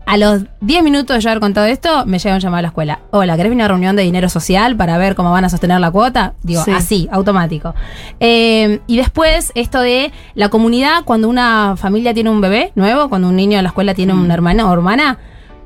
A 0.06 0.18
los 0.18 0.42
10 0.60 0.82
minutos 0.84 1.16
de 1.16 1.22
yo 1.22 1.30
haber 1.30 1.40
contado 1.40 1.66
esto, 1.66 2.04
me 2.04 2.18
llega 2.18 2.34
un 2.34 2.40
llamado 2.42 2.58
a 2.58 2.62
la 2.62 2.68
escuela. 2.68 3.00
Hola, 3.10 3.36
¿querés 3.36 3.48
venir 3.48 3.62
a 3.62 3.64
una 3.64 3.68
reunión 3.68 3.96
de 3.96 4.02
dinero 4.02 4.28
social 4.28 4.76
para 4.76 4.98
ver 4.98 5.14
cómo 5.14 5.30
van 5.32 5.46
a 5.46 5.48
sostener 5.48 5.80
la 5.80 5.90
cuota? 5.90 6.34
Digo, 6.42 6.62
Sí. 6.62 6.72
así, 6.72 7.08
automático. 7.10 7.74
Eh, 8.20 8.80
y 8.86 8.98
después, 8.98 9.50
esto 9.54 9.80
de 9.80 10.12
la 10.34 10.50
comunidad, 10.50 11.04
cuando 11.06 11.26
una 11.30 11.76
familia 11.78 12.12
tiene 12.12 12.28
un 12.28 12.42
bebé 12.42 12.70
nuevo, 12.74 13.08
cuando 13.08 13.28
un 13.28 13.36
niño 13.36 13.56
en 13.56 13.64
la 13.64 13.68
escuela 13.68 13.94
tiene 13.94 14.12
un 14.12 14.30
hermano 14.30 14.68
o 14.68 14.72
hermana, 14.74 15.16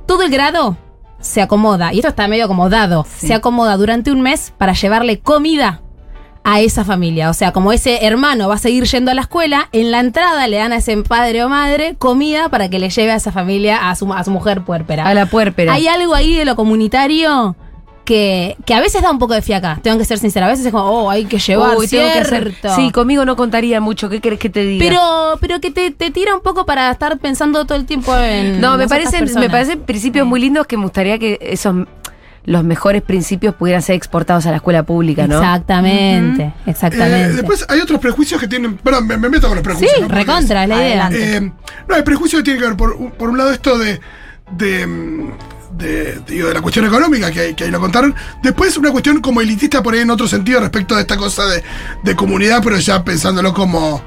todo 0.06 0.22
el 0.22 0.30
grado 0.30 0.76
se 1.18 1.42
acomoda, 1.42 1.92
y 1.92 1.96
esto 1.98 2.08
está 2.10 2.28
medio 2.28 2.44
acomodado, 2.44 3.04
Sí. 3.08 3.26
se 3.26 3.34
acomoda 3.34 3.76
durante 3.76 4.12
un 4.12 4.20
mes 4.20 4.54
para 4.56 4.72
llevarle 4.72 5.18
comida 5.18 5.80
a 6.48 6.60
esa 6.60 6.82
familia. 6.82 7.28
O 7.28 7.34
sea, 7.34 7.52
como 7.52 7.72
ese 7.72 8.06
hermano 8.06 8.48
va 8.48 8.54
a 8.54 8.58
seguir 8.58 8.84
yendo 8.84 9.10
a 9.10 9.14
la 9.14 9.20
escuela, 9.20 9.68
en 9.72 9.90
la 9.90 10.00
entrada 10.00 10.48
le 10.48 10.56
dan 10.56 10.72
a 10.72 10.76
ese 10.76 10.96
padre 10.96 11.44
o 11.44 11.50
madre 11.50 11.94
comida 11.98 12.48
para 12.48 12.70
que 12.70 12.78
le 12.78 12.88
lleve 12.88 13.12
a 13.12 13.16
esa 13.16 13.32
familia, 13.32 13.90
a 13.90 13.94
su, 13.94 14.10
a 14.14 14.24
su 14.24 14.30
mujer 14.30 14.62
puérpera. 14.62 15.06
A 15.06 15.12
la 15.12 15.26
puérpera. 15.26 15.74
Hay 15.74 15.88
algo 15.88 16.14
ahí 16.14 16.34
de 16.34 16.46
lo 16.46 16.56
comunitario 16.56 17.54
que, 18.06 18.56
que 18.64 18.72
a 18.72 18.80
veces 18.80 19.02
da 19.02 19.10
un 19.10 19.18
poco 19.18 19.34
de 19.34 19.42
fiaca, 19.42 19.78
tengo 19.82 19.98
que 19.98 20.06
ser 20.06 20.18
sincera. 20.18 20.46
A 20.46 20.48
veces 20.48 20.64
es 20.64 20.72
como, 20.72 20.84
oh, 20.84 21.10
hay 21.10 21.26
que 21.26 21.38
llevar, 21.38 21.76
Uy, 21.76 21.86
tengo 21.86 22.10
que 22.10 22.18
hacer-. 22.18 22.54
Sí, 22.74 22.90
conmigo 22.92 23.26
no 23.26 23.36
contaría 23.36 23.82
mucho. 23.82 24.08
¿Qué 24.08 24.22
querés 24.22 24.38
que 24.38 24.48
te 24.48 24.64
diga? 24.64 24.82
pero, 24.82 25.38
pero 25.42 25.60
que 25.60 25.70
te, 25.70 25.90
te 25.90 26.10
tira 26.10 26.34
un 26.34 26.40
poco 26.40 26.64
para 26.64 26.90
estar 26.90 27.18
pensando 27.18 27.66
todo 27.66 27.76
el 27.76 27.84
tiempo 27.84 28.16
en. 28.16 28.58
No, 28.58 28.78
me 28.78 28.88
parecen, 28.88 29.28
me 29.38 29.50
parecen 29.50 29.80
principios 29.80 30.26
muy 30.26 30.40
lindos 30.40 30.66
que 30.66 30.78
me 30.78 30.84
gustaría 30.84 31.18
que 31.18 31.38
esos 31.42 31.74
los 32.48 32.64
mejores 32.64 33.02
principios 33.02 33.54
pudieran 33.54 33.82
ser 33.82 33.94
exportados 33.96 34.46
a 34.46 34.50
la 34.50 34.56
escuela 34.56 34.82
pública, 34.82 35.26
¿no? 35.26 35.36
Exactamente, 35.36 36.54
exactamente. 36.66 37.30
Eh, 37.30 37.32
después 37.34 37.66
hay 37.68 37.80
otros 37.80 38.00
prejuicios 38.00 38.40
que 38.40 38.48
tienen. 38.48 38.76
Perdón, 38.78 39.06
me, 39.06 39.16
me 39.18 39.28
meto 39.28 39.48
con 39.48 39.56
los 39.56 39.62
prejuicios. 39.64 39.92
sí, 39.96 40.00
¿no? 40.02 40.08
Recontra, 40.08 40.62
es 40.62 40.68
la 40.68 40.76
idea. 40.76 41.10
Eh, 41.12 41.52
no, 41.88 41.94
hay 41.94 42.02
prejuicios 42.02 42.40
que 42.40 42.44
tienen 42.44 42.62
que 42.62 42.68
ver, 42.68 42.76
por, 42.76 42.92
un- 42.94 43.10
por 43.10 43.28
un 43.28 43.36
lado, 43.38 43.50
esto 43.52 43.76
de. 43.78 44.00
de, 44.56 45.28
de, 45.76 46.20
digo, 46.26 46.48
de 46.48 46.54
la 46.54 46.60
cuestión 46.62 46.86
económica, 46.86 47.30
que, 47.30 47.40
ahí- 47.40 47.54
que 47.54 47.64
ahí 47.64 47.70
lo 47.70 47.80
contaron. 47.80 48.14
Después, 48.42 48.76
una 48.78 48.90
cuestión 48.90 49.20
como 49.20 49.40
elitista 49.40 49.82
por 49.82 49.94
ahí 49.94 50.00
en 50.00 50.10
otro 50.10 50.26
sentido 50.26 50.60
respecto 50.60 50.94
de 50.94 51.02
esta 51.02 51.16
cosa 51.16 51.44
de, 51.46 51.62
de 52.02 52.16
comunidad, 52.16 52.60
pero 52.64 52.78
ya 52.78 53.04
pensándolo 53.04 53.52
como, 53.52 54.02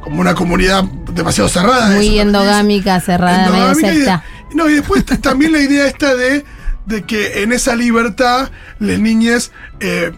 como 0.00 0.20
una 0.20 0.34
comunidad 0.34 0.84
demasiado 1.12 1.48
cerrada. 1.48 1.88
eso, 1.88 1.96
Muy 1.96 2.16
¿no? 2.16 2.22
endogámica, 2.22 3.00
cerrada, 3.00 3.48
medio 3.50 3.54
Endogámica 3.72 3.88
y 3.88 3.90
de- 3.92 4.04
secta. 4.04 4.22
no, 4.54 4.68
y 4.68 4.74
después 4.74 5.04
también 5.20 5.52
la 5.52 5.60
idea 5.60 5.86
esta 5.86 6.14
de, 6.14 6.44
de 6.88 7.02
que 7.02 7.42
en 7.42 7.52
esa 7.52 7.76
libertad 7.76 8.50
las 8.78 8.98
niñas, 8.98 9.52
eh, 9.80 10.12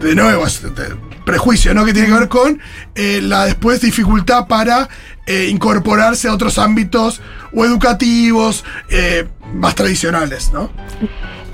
de 0.00 0.14
nuevo, 0.14 0.44
prejuicio, 1.24 1.74
¿no? 1.74 1.84
Que 1.84 1.92
tiene 1.92 2.08
que 2.08 2.14
ver 2.14 2.28
con 2.28 2.60
eh, 2.94 3.20
la 3.22 3.44
después 3.44 3.80
dificultad 3.80 4.46
para 4.46 4.88
eh, 5.26 5.48
incorporarse 5.48 6.28
a 6.28 6.34
otros 6.34 6.58
ámbitos 6.58 7.20
o 7.54 7.64
educativos 7.64 8.64
eh, 8.88 9.28
más 9.54 9.74
tradicionales, 9.74 10.50
¿no? 10.52 10.70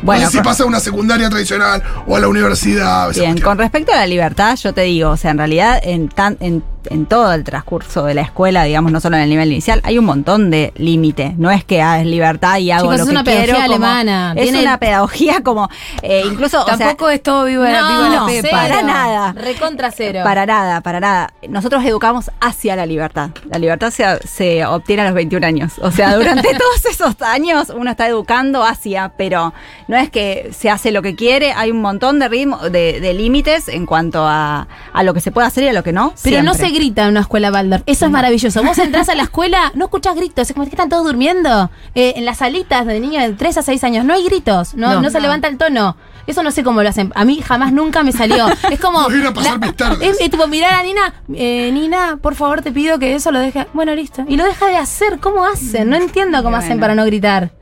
Bueno, 0.03 0.25
no 0.25 0.31
sé 0.31 0.39
si 0.39 0.45
pasa 0.45 0.63
a 0.63 0.67
una 0.67 0.81
secundaria 0.81 1.29
tradicional 1.29 1.83
o 2.07 2.17
a 2.17 2.21
la 2.21 2.29
universidad. 2.29 3.11
Bien, 3.11 3.25
cuestión. 3.33 3.41
con 3.41 3.59
respecto 3.59 3.93
a 3.93 3.97
la 3.97 4.07
libertad, 4.07 4.57
yo 4.57 4.73
te 4.73 4.83
digo, 4.83 5.11
o 5.11 5.17
sea, 5.17 5.31
en 5.31 5.39
realidad 5.39 5.81
en, 5.83 6.09
tan, 6.09 6.37
en, 6.41 6.63
en 6.91 7.07
todo 7.07 7.33
el 7.33 7.45
transcurso 7.45 8.05
de 8.05 8.15
la 8.15 8.23
escuela, 8.23 8.65
digamos, 8.65 8.93
no 8.93 9.01
solo 9.01 9.17
en 9.17 9.23
el 9.25 9.29
nivel 9.31 9.53
inicial, 9.53 9.81
hay 9.85 9.99
un 9.99 10.05
montón 10.05 10.51
de 10.51 10.73
límite. 10.77 11.35
No 11.39 11.51
es 11.51 11.65
que 11.65 11.83
ah, 11.83 12.01
es 12.01 12.07
libertad 12.07 12.59
y 12.59 12.71
hago 12.71 12.85
Chicos, 12.93 12.97
lo 12.97 13.03
es 13.03 13.09
que 13.09 13.11
una 13.13 13.25
quiero. 13.25 13.41
pedagogía 13.55 13.67
como- 13.67 13.87
alemana. 13.87 14.35
Es 14.37 14.55
una 14.55 14.79
pedagogía 14.79 15.43
como, 15.43 15.69
eh, 16.03 16.23
incluso, 16.31 16.63
o 16.63 16.67
sea, 16.67 16.77
Tampoco 16.79 17.11
es 17.11 17.23
todo 17.23 17.45
viva, 17.45 17.65
la- 17.69 17.83
viva 17.89 18.09
la 18.09 18.17
no, 18.17 18.27
pepa. 18.27 18.49
cero. 18.51 18.57
Para 18.61 18.83
nada. 18.83 19.33
Recontra 19.33 19.91
cero. 19.91 20.21
Para 20.25 20.47
nada, 20.47 20.81
para 20.81 21.01
nada. 21.01 21.33
Nosotros 21.49 21.85
educamos 21.85 22.31
hacia 22.41 22.77
la 22.77 22.87
libertad. 22.87 23.31
La 23.51 23.59
libertad 23.59 23.91
se, 23.91 24.05
se 24.27 24.65
obtiene 24.67 25.03
a 25.03 25.05
los 25.07 25.15
21 25.15 25.45
años. 25.47 25.73
O 25.81 25.91
sea, 25.91 26.15
durante 26.17 26.49
todos 26.59 26.85
esos 26.87 27.21
años 27.23 27.71
uno 27.75 27.91
está 27.91 28.07
educando 28.09 28.65
hacia, 28.65 29.13
pero 29.17 29.53
no 29.89 29.97
es 29.97 30.11
que 30.11 30.51
se 30.57 30.71
hace 30.71 30.91
lo 30.93 31.03
que 31.03 31.15
quiere, 31.15 31.53
hay 31.53 31.71
un 31.71 31.81
montón 31.81 32.19
de 32.19 32.29
ritmo, 32.29 32.59
de, 32.59 33.01
de 33.01 33.15
límites 33.15 33.69
en 33.69 33.87
cuanto 33.87 34.27
a, 34.27 34.67
a 34.93 35.03
lo 35.03 35.15
que 35.15 35.21
se 35.21 35.31
puede 35.31 35.47
hacer 35.47 35.65
y 35.65 35.69
a 35.69 35.73
lo 35.73 35.83
que 35.83 35.93
no. 35.93 36.13
Pero 36.23 36.43
no 36.43 36.55
se. 36.55 36.67
Grita 36.77 37.03
en 37.05 37.09
una 37.11 37.21
escuela 37.21 37.51
Waldorf. 37.51 37.83
Eso 37.87 38.07
es 38.07 38.11
maravilloso. 38.11 38.63
Vos 38.63 38.79
entras 38.79 39.09
a 39.09 39.15
la 39.15 39.23
escuela, 39.29 39.73
no 39.75 39.87
escuchás 39.87 40.15
gritos. 40.15 40.49
Es 40.49 40.55
como 40.55 40.65
que 40.67 40.71
están 40.71 40.89
todos 40.89 41.05
durmiendo. 41.05 41.71
Eh, 41.95 42.15
en 42.17 42.25
las 42.25 42.39
salitas 42.39 42.87
de 42.87 43.01
niños 43.01 43.23
de 43.25 43.33
3 43.33 43.59
a 43.59 43.63
6 43.63 43.85
años 43.85 44.05
no 44.05 44.15
hay 44.15 44.25
gritos. 44.25 44.75
No, 44.75 44.95
No. 44.95 45.03
no, 45.03 45.11
se 45.11 45.21
levanta 45.21 45.49
el 45.49 45.59
tono. 45.59 45.97
Eso 46.27 46.43
no 46.43 46.51
sé 46.51 46.65
cómo 46.65 46.83
lo 46.83 46.89
hacen. 46.89 47.13
A 47.15 47.25
mí 47.25 47.41
jamás 47.41 47.73
nunca 47.73 48.03
me 48.03 48.11
salió. 48.13 48.47
Es 48.71 48.81
como. 48.81 49.03
Voy 49.05 49.25
a 49.25 49.33
pasar 49.33 49.61
mis 49.61 49.77
tardes. 49.77 50.01
Es, 50.11 50.21
es 50.21 50.31
tipo 50.31 50.47
mirar 50.49 50.75
a 50.75 50.83
Nina. 50.83 51.15
eh, 51.35 51.71
Nina, 51.73 52.19
por 52.21 52.35
favor, 52.35 52.63
te 52.63 52.73
pido 52.73 52.99
que 52.99 53.15
eso 53.15 53.31
lo 53.31 53.39
deje. 53.39 53.67
Bueno, 53.75 53.95
listo. 53.95 54.25
Y 54.29 54.37
lo 54.37 54.45
deja 54.45 54.67
de 54.67 54.77
hacer. 54.77 55.19
¿Cómo 55.21 55.45
hacen? 55.45 55.89
No 55.89 55.97
entiendo 55.97 56.43
cómo 56.43 56.57
hacen 56.57 56.81
para 56.81 56.95
no 56.95 57.05
gritar. 57.05 57.53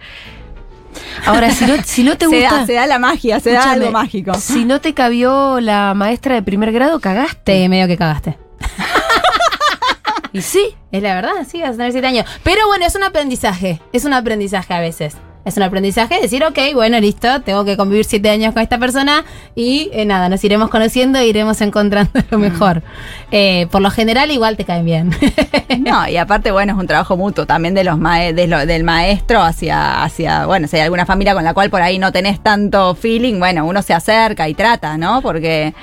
Ahora, 1.27 1.51
si 1.51 1.67
no, 1.67 1.75
si 1.85 2.05
no 2.05 2.17
te 2.17 2.27
Se 2.29 2.41
gusta. 2.41 2.59
da, 2.61 2.67
se 2.67 2.73
da 2.75 2.87
la 2.87 2.99
magia, 2.99 3.41
se 3.41 3.51
da 3.53 3.73
algo 3.73 3.91
mágico. 3.91 4.33
Si 4.35 4.65
no 4.65 4.81
te 4.81 4.95
cabió 4.95 5.61
la 5.61 5.93
maestra 5.95 6.35
de 6.37 6.43
primer 6.43 6.73
grado, 6.73 7.01
cagaste. 7.01 7.41
Te 7.45 7.69
medio 7.69 7.87
que 7.89 7.97
cagaste. 7.97 8.39
Y 10.35 10.43
sí. 10.43 10.75
Es 10.93 11.03
la 11.03 11.15
verdad, 11.15 11.33
sí, 11.49 11.61
vas 11.63 11.71
a 11.71 11.77
tener 11.77 11.93
7 11.93 12.07
años. 12.07 12.27
Pero 12.43 12.67
bueno, 12.67 12.85
es 12.85 12.95
un 12.95 13.03
aprendizaje. 13.05 13.81
Es 13.95 14.05
un 14.05 14.13
aprendizaje 14.13 14.75
a 14.75 14.81
veces. 14.81 15.17
Es 15.45 15.57
un 15.59 15.63
aprendizaje 15.63 16.21
decir, 16.23 16.43
ok, 16.43 16.59
bueno, 16.73 16.99
listo, 17.01 17.43
tengo 17.43 17.67
que 17.67 17.77
convivir 17.77 18.07
7 18.07 18.31
años 18.31 18.55
con 18.55 18.63
esta 18.63 18.79
persona 18.79 19.25
y 19.55 19.91
eh, 19.93 20.07
nada, 20.07 20.31
nos 20.31 20.43
iremos 20.43 20.71
conociendo 20.71 21.19
e 21.19 21.27
iremos 21.27 21.61
encontrando 21.61 22.13
lo 22.31 22.39
mejor. 22.39 22.83
Eh, 23.31 23.67
por 23.71 23.83
lo 23.83 23.91
general, 23.91 24.31
igual 24.31 24.57
te 24.57 24.65
caen 24.65 24.85
bien. 24.85 25.11
No, 25.81 26.09
y 26.09 26.17
aparte, 26.17 26.51
bueno, 26.53 26.73
es 26.75 26.79
un 26.79 26.87
trabajo 26.87 27.17
mutuo 27.17 27.47
también 27.47 27.75
de 27.75 27.85
los 27.85 27.99
mae- 27.99 28.33
de 28.33 28.47
lo- 28.47 28.65
del 28.65 28.85
maestro 28.85 29.43
hacia, 29.43 30.03
hacia, 30.05 30.47
bueno, 30.47 30.67
si 30.69 30.77
hay 30.77 30.83
alguna 30.83 31.05
familia 31.05 31.35
con 31.35 31.43
la 31.45 31.53
cual 31.53 31.69
por 31.69 31.83
ahí 31.83 31.99
no 31.99 32.11
tenés 32.13 32.43
tanto 32.43 32.95
feeling, 32.95 33.39
bueno, 33.39 33.67
uno 33.67 33.83
se 33.83 33.93
acerca 33.93 34.49
y 34.49 34.55
trata, 34.55 34.97
¿no? 34.97 35.21
Porque 35.21 35.75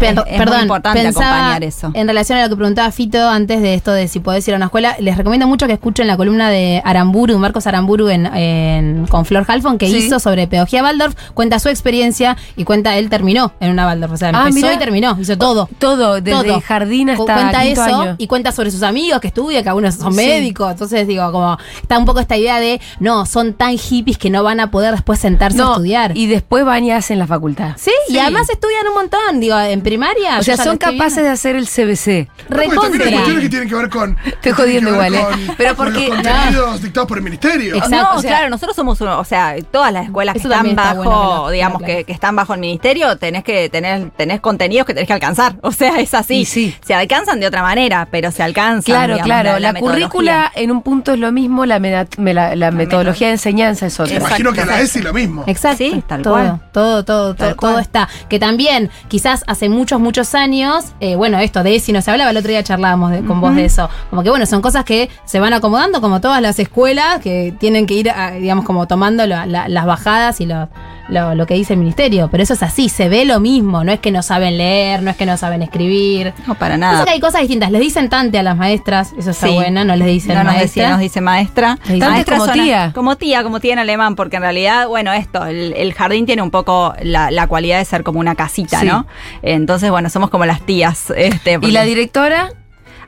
Es, 0.00 0.16
es 0.26 0.38
Perdón, 0.38 0.54
muy 0.56 0.62
importante 0.62 1.02
pensaba 1.02 1.26
acompañar 1.28 1.64
eso. 1.64 1.90
En 1.94 2.06
relación 2.08 2.38
a 2.38 2.42
lo 2.44 2.48
que 2.48 2.56
preguntaba 2.56 2.90
Fito 2.92 3.28
antes 3.28 3.62
de 3.62 3.74
esto 3.74 3.92
de 3.92 4.08
si 4.08 4.20
podés 4.20 4.46
ir 4.48 4.54
a 4.54 4.56
una 4.56 4.66
escuela, 4.66 4.96
les 5.00 5.16
recomiendo 5.16 5.46
mucho 5.46 5.66
que 5.66 5.72
escuchen 5.74 6.06
la 6.06 6.16
columna 6.16 6.50
de 6.50 6.82
Aramburu, 6.84 7.38
Marcos 7.38 7.66
Aramburu 7.66 8.08
en, 8.08 8.26
en- 8.26 9.06
con 9.06 9.24
Flor 9.24 9.44
Halfon, 9.48 9.78
que 9.78 9.88
Sí. 9.88 9.96
hizo 9.96 10.18
sobre 10.20 10.46
pedagogía 10.46 10.82
Waldorf, 10.82 11.14
cuenta 11.34 11.58
su 11.58 11.68
experiencia 11.68 12.36
y 12.56 12.64
cuenta, 12.64 12.96
él 12.96 13.08
terminó 13.08 13.52
en 13.60 13.70
una 13.70 13.86
Waldorf, 13.86 14.12
o 14.12 14.16
sea, 14.16 14.30
Ah, 14.34 14.48
empezó 14.48 14.66
mirá. 14.66 14.74
y 14.74 14.78
terminó, 14.78 15.16
hizo 15.20 15.36
todo. 15.38 15.68
Todo, 15.78 16.20
desde 16.20 16.48
Todo. 16.48 16.60
jardín 16.60 17.10
hasta 17.10 17.24
cuenta 17.24 17.64
eso 17.64 17.82
año. 17.82 18.14
y 18.18 18.26
cuenta 18.26 18.52
sobre 18.52 18.70
sus 18.70 18.82
amigos 18.82 19.20
que 19.20 19.28
estudian, 19.28 19.62
que 19.62 19.68
algunos 19.68 19.94
son 19.94 20.12
Sí. 20.12 20.16
médicos. 20.18 20.70
Entonces, 20.72 21.06
digo, 21.06 21.30
como 21.32 21.56
está 21.80 21.98
un 21.98 22.04
poco 22.04 22.20
esta 22.20 22.36
idea 22.36 22.60
de 22.60 22.80
no, 23.00 23.26
son 23.26 23.54
tan 23.54 23.76
hippies 23.78 24.18
que 24.18 24.30
no 24.30 24.42
van 24.42 24.60
a 24.60 24.70
poder 24.70 24.92
después 24.92 25.18
sentarse 25.20 25.60
a 25.60 25.64
estudiar. 25.66 26.16
y 26.16 26.26
después 26.26 26.64
van 26.64 26.84
y 26.84 26.92
hacen 26.92 27.18
la 27.18 27.26
facultad. 27.26 27.72
sí, 27.76 27.90
y 28.08 28.18
además 28.18 28.48
estudian 28.50 28.86
un 28.88 28.94
montón, 28.94 29.40
digo, 29.40 29.58
en 29.58 29.80
primaria. 29.90 30.38
O 30.38 30.42
sea, 30.42 30.56
son 30.56 30.76
capaces 30.78 31.14
viendo. 31.16 31.22
de 31.22 31.28
hacer 31.30 31.56
el 31.56 31.66
CBC. 31.68 32.28
Recontra. 32.48 32.88
cuestiones 32.88 33.40
que 33.40 33.48
tienen 33.48 33.68
que 33.68 33.74
ver 33.74 33.88
con. 33.88 34.16
Estoy 34.24 34.52
jodiendo 34.52 34.90
igual, 34.90 35.14
¿eh? 35.14 35.20
con- 35.30 35.56
Pero 35.56 35.76
con 35.76 35.86
porque- 35.86 36.08
los 36.08 36.16
contenidos 36.16 36.82
dictados 36.82 37.08
por 37.08 37.18
el 37.18 37.24
ministerio. 37.24 37.74
Exacto. 37.76 37.96
no, 37.96 38.14
o 38.16 38.20
sea- 38.20 38.30
claro, 38.30 38.50
nosotros 38.50 38.74
somos, 38.76 39.00
uno- 39.00 39.18
o 39.18 39.24
sea, 39.24 39.54
todas 39.70 39.92
las 39.92 40.04
escuelas 40.06 40.34
que 40.34 40.40
están 40.40 40.74
bajo, 40.74 40.96
bueno 41.04 41.50
digamos, 41.50 41.82
que 41.82 41.86
lo 41.92 41.98
que, 41.98 42.04
que 42.04 42.12
están 42.12 42.34
bajo 42.36 42.54
el 42.54 42.60
ministerio, 42.60 43.16
tenés 43.16 43.44
que 43.44 43.68
tener, 43.68 44.10
tenés 44.10 44.40
contenidos 44.40 44.86
que 44.86 44.94
tenés 44.94 45.06
que 45.06 45.12
alcanzar. 45.14 45.56
O 45.62 45.72
sea, 45.72 46.00
es 46.00 46.14
así. 46.14 46.44
Sí. 46.44 46.74
Se 46.84 46.94
alcanzan 46.94 47.38
de 47.40 47.46
otra 47.46 47.62
manera, 47.62 48.08
pero 48.10 48.30
se 48.30 48.42
alcanzan. 48.42 48.82
Claro, 48.82 49.14
digamos, 49.14 49.26
claro. 49.26 49.58
La, 49.58 49.74
currícula 49.74 50.52
en 50.54 50.70
un 50.70 50.80
punto 50.82 51.12
es 51.14 51.18
lo 51.18 51.32
mismo, 51.32 51.66
la, 51.66 51.78
meda- 51.78 52.06
me- 52.18 52.32
la, 52.34 52.54
la 52.56 52.70
metodología 52.70 53.26
de 53.28 53.34
enseñanza 53.34 53.86
es 53.86 53.98
otra. 54.00 54.16
Imagino 54.16 54.52
que 54.52 54.64
la 54.64 54.80
ESI 54.80 55.02
lo 55.02 55.12
mismo. 55.12 55.44
Exacto. 55.46 55.78
Sí, 55.78 56.02
tal 56.06 56.22
todo, 56.22 56.32
cual. 56.34 56.60
Todo, 56.72 57.04
todo, 57.04 57.34
todo, 57.34 57.54
todo 57.54 57.78
está. 57.78 58.08
Que 58.28 58.38
también, 58.38 58.90
quizás 59.08 59.44
hace 59.46 59.68
muchos, 59.76 60.00
muchos 60.00 60.34
años, 60.34 60.86
eh, 61.00 61.14
bueno, 61.16 61.38
esto 61.38 61.62
de 61.62 61.76
ESI 61.76 61.92
no 61.92 62.02
se 62.02 62.10
hablaba, 62.10 62.30
el 62.30 62.36
otro 62.36 62.48
día 62.50 62.62
charlábamos 62.64 63.10
de- 63.12 63.22
con 63.24 63.40
vos 63.40 63.54
de 63.54 63.64
eso. 63.66 63.88
Como 64.10 64.22
que 64.22 64.30
bueno, 64.30 64.46
son 64.46 64.60
cosas 64.62 64.84
que 64.84 65.08
se 65.24 65.38
van 65.38 65.52
acomodando, 65.52 66.00
como 66.00 66.20
todas 66.20 66.40
las 66.42 66.58
escuelas, 66.58 67.20
que 67.20 67.54
tienen 67.58 67.86
que 67.86 67.94
ir, 67.94 68.10
a, 68.10 68.32
digamos, 68.32 68.64
como 68.64 68.86
tomando 68.86 69.26
la- 69.26 69.46
la- 69.46 69.68
las 69.68 69.86
bajadas 69.86 70.40
y 70.40 70.46
lo, 70.46 70.68
lo, 71.08 71.34
lo 71.34 71.46
que 71.46 71.54
dice 71.54 71.72
el 71.74 71.78
ministerio. 71.78 72.28
Pero 72.30 72.42
eso 72.42 72.54
es 72.54 72.62
así, 72.62 72.88
se 72.88 73.08
ve 73.08 73.24
lo 73.24 73.40
mismo. 73.40 73.84
No 73.84 73.92
es 73.92 74.00
que 74.00 74.10
no 74.10 74.22
saben 74.22 74.56
leer, 74.58 75.02
no 75.02 75.10
es 75.10 75.16
que 75.16 75.26
no 75.26 75.36
saben 75.36 75.62
escribir. 75.62 76.32
No, 76.46 76.54
para 76.54 76.76
nada. 76.76 77.04
que 77.04 77.10
hay 77.10 77.20
cosas 77.20 77.40
distintas. 77.42 77.70
Les 77.70 77.80
dicen 77.80 78.08
tante 78.08 78.38
a 78.38 78.42
las 78.42 78.56
maestras, 78.56 79.12
eso 79.18 79.30
está 79.30 79.46
Sí. 79.48 79.54
bueno, 79.54 79.84
no 79.84 79.96
les 79.96 80.06
dicen 80.08 80.34
no 80.34 80.44
nos, 80.44 80.54
maestra. 80.54 80.66
decía, 80.82 80.90
nos 80.90 81.00
dice 81.00 81.20
maestra. 81.20 81.78
Le 81.86 81.94
dice, 81.94 82.06
Maestra 82.08 82.14
"Ah, 82.16 82.18
es 82.36 82.40
como 82.42 82.44
suena- 82.52 82.62
tía". 82.64 82.92
Como 82.94 83.16
tía, 83.16 83.42
como 83.42 83.60
tía 83.60 83.72
en 83.74 83.78
alemán, 83.78 84.16
porque 84.16 84.36
en 84.36 84.42
realidad, 84.42 84.88
bueno, 84.88 85.12
esto, 85.12 85.44
el, 85.46 85.72
el 85.76 85.94
jardín 85.94 86.26
tiene 86.26 86.42
un 86.42 86.50
poco 86.50 86.94
la, 87.02 87.30
la 87.30 87.46
cualidad 87.46 87.78
de 87.78 87.84
ser 87.84 88.02
como 88.02 88.20
una 88.20 88.34
casita, 88.34 88.80
Sí. 88.80 88.86
¿no? 88.86 89.06
Entonces, 89.42 89.90
bueno, 89.90 90.10
somos 90.10 90.30
como 90.30 90.44
las 90.46 90.60
tías. 90.62 91.12
Este, 91.16 91.58
¿Y 91.62 91.70
la 91.70 91.84
directora? 91.84 92.50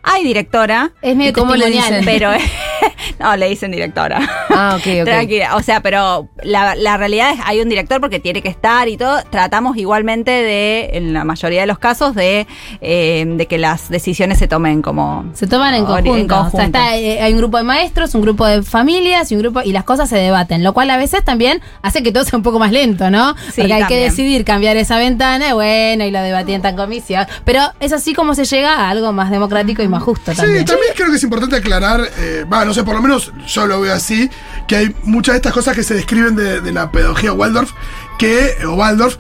Hay 0.03 0.23
directora, 0.25 0.93
Es 1.03 1.17
medio 1.17 1.31
¿Y 1.31 1.33
cómo 1.33 1.57
le 1.57 1.69
dicen? 1.71 2.03
pero 2.05 2.31
No, 3.19 3.37
le 3.37 3.49
dicen 3.49 3.71
directora. 3.73 4.21
Ah, 4.51 4.77
ok, 4.79 4.87
ok. 5.01 5.05
Tranquila, 5.05 5.57
o 5.57 5.63
sea, 5.63 5.81
pero 5.81 6.29
la, 6.43 6.75
la 6.77 6.97
realidad 6.97 7.33
es 7.33 7.41
hay 7.45 7.61
un 7.61 7.69
director 7.69 8.01
porque 8.01 8.21
tiene 8.21 8.43
que 8.43 8.49
estar 8.49 8.89
y 8.89 8.97
todo. 8.97 9.23
Tratamos 9.31 9.77
igualmente 9.77 10.31
de, 10.31 10.91
en 10.93 11.13
la 11.13 11.25
mayoría 11.25 11.63
de 11.63 11.67
los 11.67 11.79
casos, 11.79 12.15
de, 12.15 12.47
eh, 12.81 13.25
de 13.27 13.47
que 13.47 13.59
las 13.59 13.89
decisiones 13.89 14.39
se 14.39 14.47
tomen 14.49 14.83
como... 14.83 15.25
Se 15.35 15.47
toman 15.47 15.75
en 15.75 15.85
conjunto. 15.85 16.17
en 16.17 16.29
conjunto. 16.29 16.57
O 16.57 16.61
sea, 16.61 16.67
está, 16.67 16.97
eh, 16.97 17.21
hay 17.21 17.33
un 17.33 17.39
grupo 17.39 17.57
de 17.59 17.65
maestros, 17.65 18.15
un 18.15 18.23
grupo 18.23 18.47
de 18.47 18.63
familias 18.63 19.31
y 19.33 19.35
un 19.35 19.41
grupo 19.43 19.63
y 19.63 19.73
las 19.73 19.85
cosas 19.85 20.09
se 20.09 20.17
debaten, 20.17 20.63
lo 20.63 20.73
cual 20.73 20.91
a 20.91 20.97
veces 20.97 21.25
también 21.25 21.61
hace 21.83 22.03
que 22.03 22.13
todo 22.13 22.25
sea 22.25 22.37
un 22.37 22.43
poco 22.43 22.59
más 22.59 22.71
lento, 22.73 23.11
¿no? 23.11 23.35
Sí, 23.53 23.63
Porque 23.63 23.73
hay 23.75 23.81
que 23.83 23.89
también. 23.89 24.11
decidir 24.11 24.45
cambiar 24.45 24.77
esa 24.77 24.99
ventana, 24.99 25.49
y 25.49 25.53
bueno, 25.53 26.05
y 26.05 26.11
lo 26.11 26.21
debatían 26.21 26.65
en 26.65 26.77
comisión. 26.77 27.27
Pero 27.45 27.61
es 27.81 27.93
así 27.93 28.15
como 28.15 28.35
se 28.35 28.45
llega 28.45 28.75
a 28.75 28.91
algo 28.91 29.13
más 29.13 29.31
democrático 29.31 29.83
y 29.83 29.89
más 29.89 30.03
justo 30.03 30.33
Sí, 30.33 30.37
también. 30.39 30.65
también 30.65 30.93
creo 30.95 31.11
que 31.11 31.17
es 31.17 31.23
importante 31.23 31.57
aclarar, 31.57 32.01
eh, 32.19 32.45
va, 32.53 32.65
no 32.65 32.75
sé, 32.75 32.78
por 32.85 32.95
lo 32.95 33.03
menos 33.03 33.33
yo 33.47 33.67
lo 33.67 33.81
veo 33.81 33.95
así, 33.95 34.31
que 34.67 34.77
hay 34.77 34.95
muchas 35.05 35.35
de 35.35 35.37
estas 35.39 35.53
cosas 35.53 35.75
que 35.75 35.83
se 35.83 35.95
describen 35.95 36.37
de, 36.37 36.61
de 36.61 36.73
la 36.73 36.91
pedagogía 36.91 37.33
Waldorf, 37.33 37.73
que, 38.19 38.57
o 38.67 38.75
Waldorf, 38.75 39.17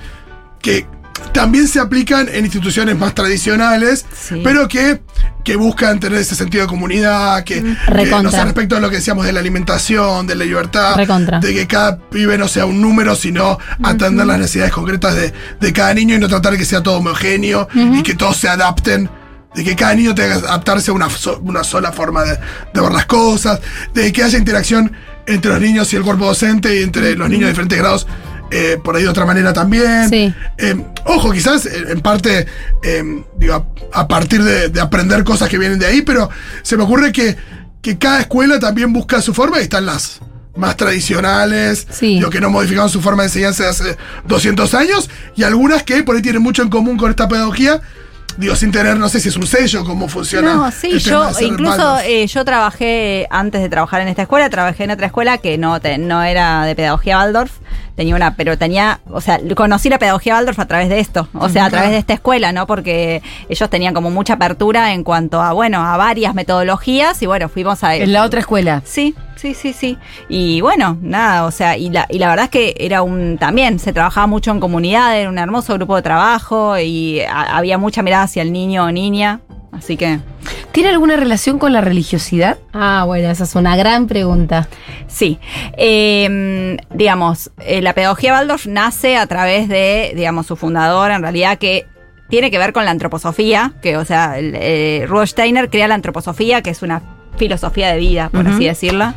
que 0.60 0.86
también 1.32 1.66
se 1.66 1.80
aplican 1.80 2.28
en 2.32 2.44
instituciones 2.44 2.96
más 2.96 3.12
tradicionales, 3.14 4.06
Sí. 4.16 4.40
pero 4.44 4.68
que, 4.68 5.00
que 5.44 5.56
buscan 5.56 5.98
tener 5.98 6.20
ese 6.20 6.36
sentido 6.36 6.62
de 6.62 6.68
comunidad, 6.68 7.42
que, 7.42 7.56
que, 7.56 7.64
no 8.22 8.30
respecto 8.30 8.76
a 8.76 8.80
lo 8.80 8.88
que 8.88 8.96
decíamos 8.96 9.26
de 9.26 9.32
la 9.32 9.40
alimentación, 9.40 10.26
de 10.28 10.36
la 10.36 10.44
libertad, 10.44 10.94
Recontra. 10.96 11.40
de 11.40 11.52
que 11.54 11.66
cada 11.66 11.98
pibe 11.98 12.38
no 12.38 12.46
sea 12.46 12.66
un 12.66 12.80
número, 12.80 13.16
sino 13.16 13.58
atender 13.82 14.26
las 14.26 14.38
necesidades 14.38 14.72
concretas 14.72 15.16
de, 15.16 15.32
de 15.60 15.72
cada 15.72 15.92
niño 15.92 16.14
y 16.14 16.18
no 16.18 16.28
tratar 16.28 16.52
de 16.52 16.58
que 16.58 16.64
sea 16.64 16.82
todo 16.84 16.98
homogéneo 16.98 17.68
y 17.74 18.02
que 18.04 18.14
todos 18.14 18.36
se 18.36 18.48
adapten. 18.48 19.10
De 19.54 19.64
que 19.64 19.74
cada 19.74 19.94
niño 19.94 20.14
tenga 20.14 20.40
que 20.40 20.46
adaptarse 20.46 20.90
a 20.90 20.94
una, 20.94 21.08
so- 21.10 21.40
una 21.40 21.64
sola 21.64 21.90
forma 21.92 22.22
de, 22.22 22.38
de 22.74 22.80
ver 22.80 22.92
las 22.92 23.06
cosas, 23.06 23.60
de 23.94 24.12
que 24.12 24.22
haya 24.22 24.38
interacción 24.38 24.92
entre 25.26 25.50
los 25.52 25.60
niños 25.60 25.92
y 25.92 25.96
el 25.96 26.02
cuerpo 26.02 26.26
docente 26.26 26.78
y 26.78 26.82
entre 26.82 27.14
los 27.16 27.28
niños 27.28 27.44
de 27.44 27.48
diferentes 27.50 27.78
grados, 27.78 28.06
eh, 28.50 28.78
por 28.82 28.96
ahí 28.96 29.02
de 29.02 29.08
otra 29.08 29.24
manera 29.26 29.52
también. 29.52 30.08
Sí. 30.08 30.32
Eh, 30.58 30.84
ojo, 31.06 31.32
quizás 31.32 31.66
eh, 31.66 31.84
en 31.88 32.00
parte, 32.00 32.46
eh, 32.82 33.24
digo, 33.38 33.54
a, 33.92 34.00
a 34.00 34.08
partir 34.08 34.42
de, 34.42 34.68
de 34.68 34.80
aprender 34.80 35.24
cosas 35.24 35.48
que 35.48 35.58
vienen 35.58 35.78
de 35.78 35.86
ahí, 35.86 36.02
pero 36.02 36.30
se 36.62 36.76
me 36.76 36.84
ocurre 36.84 37.10
que, 37.12 37.36
que 37.82 37.98
cada 37.98 38.20
escuela 38.20 38.58
también 38.58 38.92
busca 38.92 39.20
su 39.22 39.34
forma 39.34 39.58
y 39.58 39.62
están 39.62 39.86
las 39.86 40.20
más 40.56 40.76
tradicionales, 40.76 41.86
Sí. 41.90 42.14
digo, 42.16 42.30
que 42.30 42.40
no 42.40 42.50
modificaron 42.50 42.90
su 42.90 43.00
forma 43.00 43.22
de 43.22 43.28
enseñanza 43.28 43.64
de 43.64 43.68
hace 43.70 43.96
200 44.26 44.74
años, 44.74 45.08
y 45.36 45.42
algunas 45.42 45.82
que 45.82 46.02
por 46.02 46.16
ahí 46.16 46.22
tienen 46.22 46.42
mucho 46.42 46.62
en 46.62 46.68
común 46.68 46.96
con 46.96 47.10
esta 47.10 47.28
pedagogía, 47.28 47.80
digo, 48.38 48.54
sin 48.56 48.72
tener, 48.72 48.96
no 48.96 49.08
sé 49.08 49.20
si 49.20 49.28
es 49.28 49.36
un 49.36 49.46
sello, 49.46 49.84
cómo 49.84 50.08
funciona. 50.08 50.54
No, 50.54 50.70
sí, 50.70 50.98
yo 51.00 51.24
incluso 51.46 51.98
eh, 52.04 52.26
yo 52.26 52.44
trabajé 52.44 53.26
antes 53.30 53.60
de 53.60 53.68
trabajar 53.68 54.00
en 54.00 54.08
esta 54.08 54.22
escuela, 54.22 54.48
trabajé 54.48 54.84
en 54.84 54.92
otra 54.92 55.06
escuela 55.06 55.38
que 55.38 55.58
no 55.58 55.80
te- 55.80 55.98
no 55.98 56.22
era 56.22 56.64
de 56.64 56.74
pedagogía 56.74 57.18
Waldorf, 57.18 57.52
tenía 57.98 58.14
una, 58.14 58.36
pero 58.36 58.56
tenía, 58.56 59.00
o 59.10 59.20
sea, 59.20 59.40
conocí 59.56 59.88
la 59.90 59.98
pedagogía 59.98 60.34
Waldorf 60.36 60.60
a 60.60 60.66
través 60.66 60.88
de 60.88 61.00
esto, 61.00 61.26
o 61.34 61.48
sea, 61.48 61.64
a 61.64 61.70
través 61.70 61.90
de 61.90 61.98
esta 61.98 62.14
escuela, 62.14 62.52
¿no? 62.52 62.64
Porque 62.64 63.22
ellos 63.48 63.68
tenían 63.68 63.92
como 63.92 64.08
mucha 64.12 64.34
apertura 64.34 64.92
en 64.92 65.02
cuanto 65.02 65.42
a, 65.42 65.52
bueno, 65.52 65.84
a 65.84 65.96
varias 65.96 66.32
metodologías 66.32 67.20
y 67.22 67.26
bueno, 67.26 67.48
fuimos 67.48 67.82
a 67.82 67.96
En 67.96 68.12
la 68.12 68.22
otra 68.22 68.38
escuela. 68.38 68.82
Sí, 68.84 69.16
sí, 69.34 69.52
sí, 69.52 69.72
sí. 69.72 69.98
Y 70.28 70.60
bueno, 70.60 70.96
nada, 71.02 71.44
o 71.44 71.50
sea, 71.50 71.76
y 71.76 71.90
la, 71.90 72.06
y 72.08 72.20
la 72.20 72.28
verdad 72.28 72.44
es 72.44 72.50
que 72.52 72.74
era 72.78 73.02
un, 73.02 73.36
también 73.36 73.80
se 73.80 73.92
trabajaba 73.92 74.28
mucho 74.28 74.52
en 74.52 74.60
comunidad, 74.60 75.18
era 75.18 75.28
un 75.28 75.38
hermoso 75.38 75.74
grupo 75.74 75.96
de 75.96 76.02
trabajo 76.02 76.78
y 76.78 77.20
a- 77.22 77.56
había 77.56 77.78
mucha 77.78 78.02
mirada 78.02 78.22
hacia 78.22 78.42
el 78.42 78.52
niño 78.52 78.84
o 78.84 78.92
niña, 78.92 79.40
así 79.72 79.96
que 79.96 80.18
¿Tiene 80.72 80.90
alguna 80.90 81.16
relación 81.16 81.58
con 81.58 81.72
la 81.72 81.80
religiosidad? 81.80 82.58
Ah, 82.72 83.04
bueno, 83.06 83.30
esa 83.30 83.44
es 83.44 83.54
una 83.54 83.76
gran 83.76 84.06
pregunta. 84.06 84.68
sí. 85.08 85.38
Eh, 85.76 86.76
digamos, 86.94 87.50
eh, 87.58 87.82
la 87.82 87.94
pedagogía 87.94 88.34
Waldorf 88.34 88.66
nace 88.66 89.16
a 89.16 89.26
través 89.26 89.68
de, 89.68 90.12
digamos, 90.14 90.46
su 90.46 90.56
fundador, 90.56 91.10
en 91.10 91.22
realidad 91.22 91.58
que 91.58 91.86
tiene 92.28 92.50
que 92.50 92.58
ver 92.58 92.72
con 92.72 92.84
la 92.84 92.90
antroposofía, 92.90 93.72
que, 93.82 93.96
o 93.96 94.04
sea, 94.04 94.38
el, 94.38 94.54
eh, 94.54 95.06
Rudolf 95.08 95.30
Steiner 95.30 95.70
crea 95.70 95.88
la 95.88 95.94
antroposofía, 95.94 96.62
que 96.62 96.70
es 96.70 96.82
una 96.82 97.02
filosofía 97.36 97.88
de 97.88 97.98
vida, 97.98 98.28
por 98.28 98.46
así 98.46 98.66
decirlo. 98.66 99.14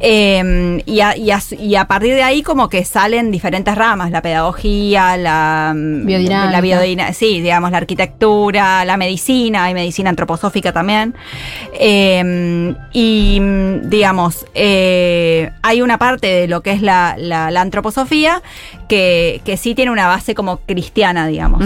Eh, 0.00 0.82
y, 0.84 1.00
a, 1.00 1.16
y 1.16 1.30
a- 1.30 1.40
y 1.58 1.74
a 1.76 1.86
partir 1.86 2.14
de 2.14 2.22
ahí 2.22 2.42
como 2.42 2.68
que 2.68 2.84
salen 2.84 3.30
diferentes 3.30 3.74
ramas, 3.74 4.10
la 4.10 4.20
pedagogía, 4.20 5.16
la 5.16 5.72
mm, 5.74 6.04
Biodinámica. 6.06 6.50
la 6.52 6.60
biodina- 6.60 7.12
sí, 7.14 7.40
digamos, 7.40 7.70
la 7.70 7.78
arquitectura, 7.78 8.84
la 8.84 8.96
medicina, 8.98 9.64
hay 9.64 9.74
medicina 9.74 10.10
antroposófica 10.10 10.72
también. 10.72 11.14
Eh, 11.74 12.74
y 12.92 13.38
mm, 13.40 13.88
digamos, 13.88 14.46
eh, 14.54 15.50
hay 15.62 15.82
una 15.82 15.98
parte 15.98 16.26
de 16.26 16.48
lo 16.48 16.62
que 16.62 16.72
es 16.72 16.82
la, 16.82 17.14
la- 17.18 17.50
la 17.50 17.60
antroposofía 17.60 18.42
que, 18.88 19.40
que 19.44 19.56
sí 19.56 19.74
tiene 19.74 19.90
una 19.90 20.06
base 20.08 20.34
como 20.34 20.58
cristiana, 20.58 21.26
digamos. 21.26 21.64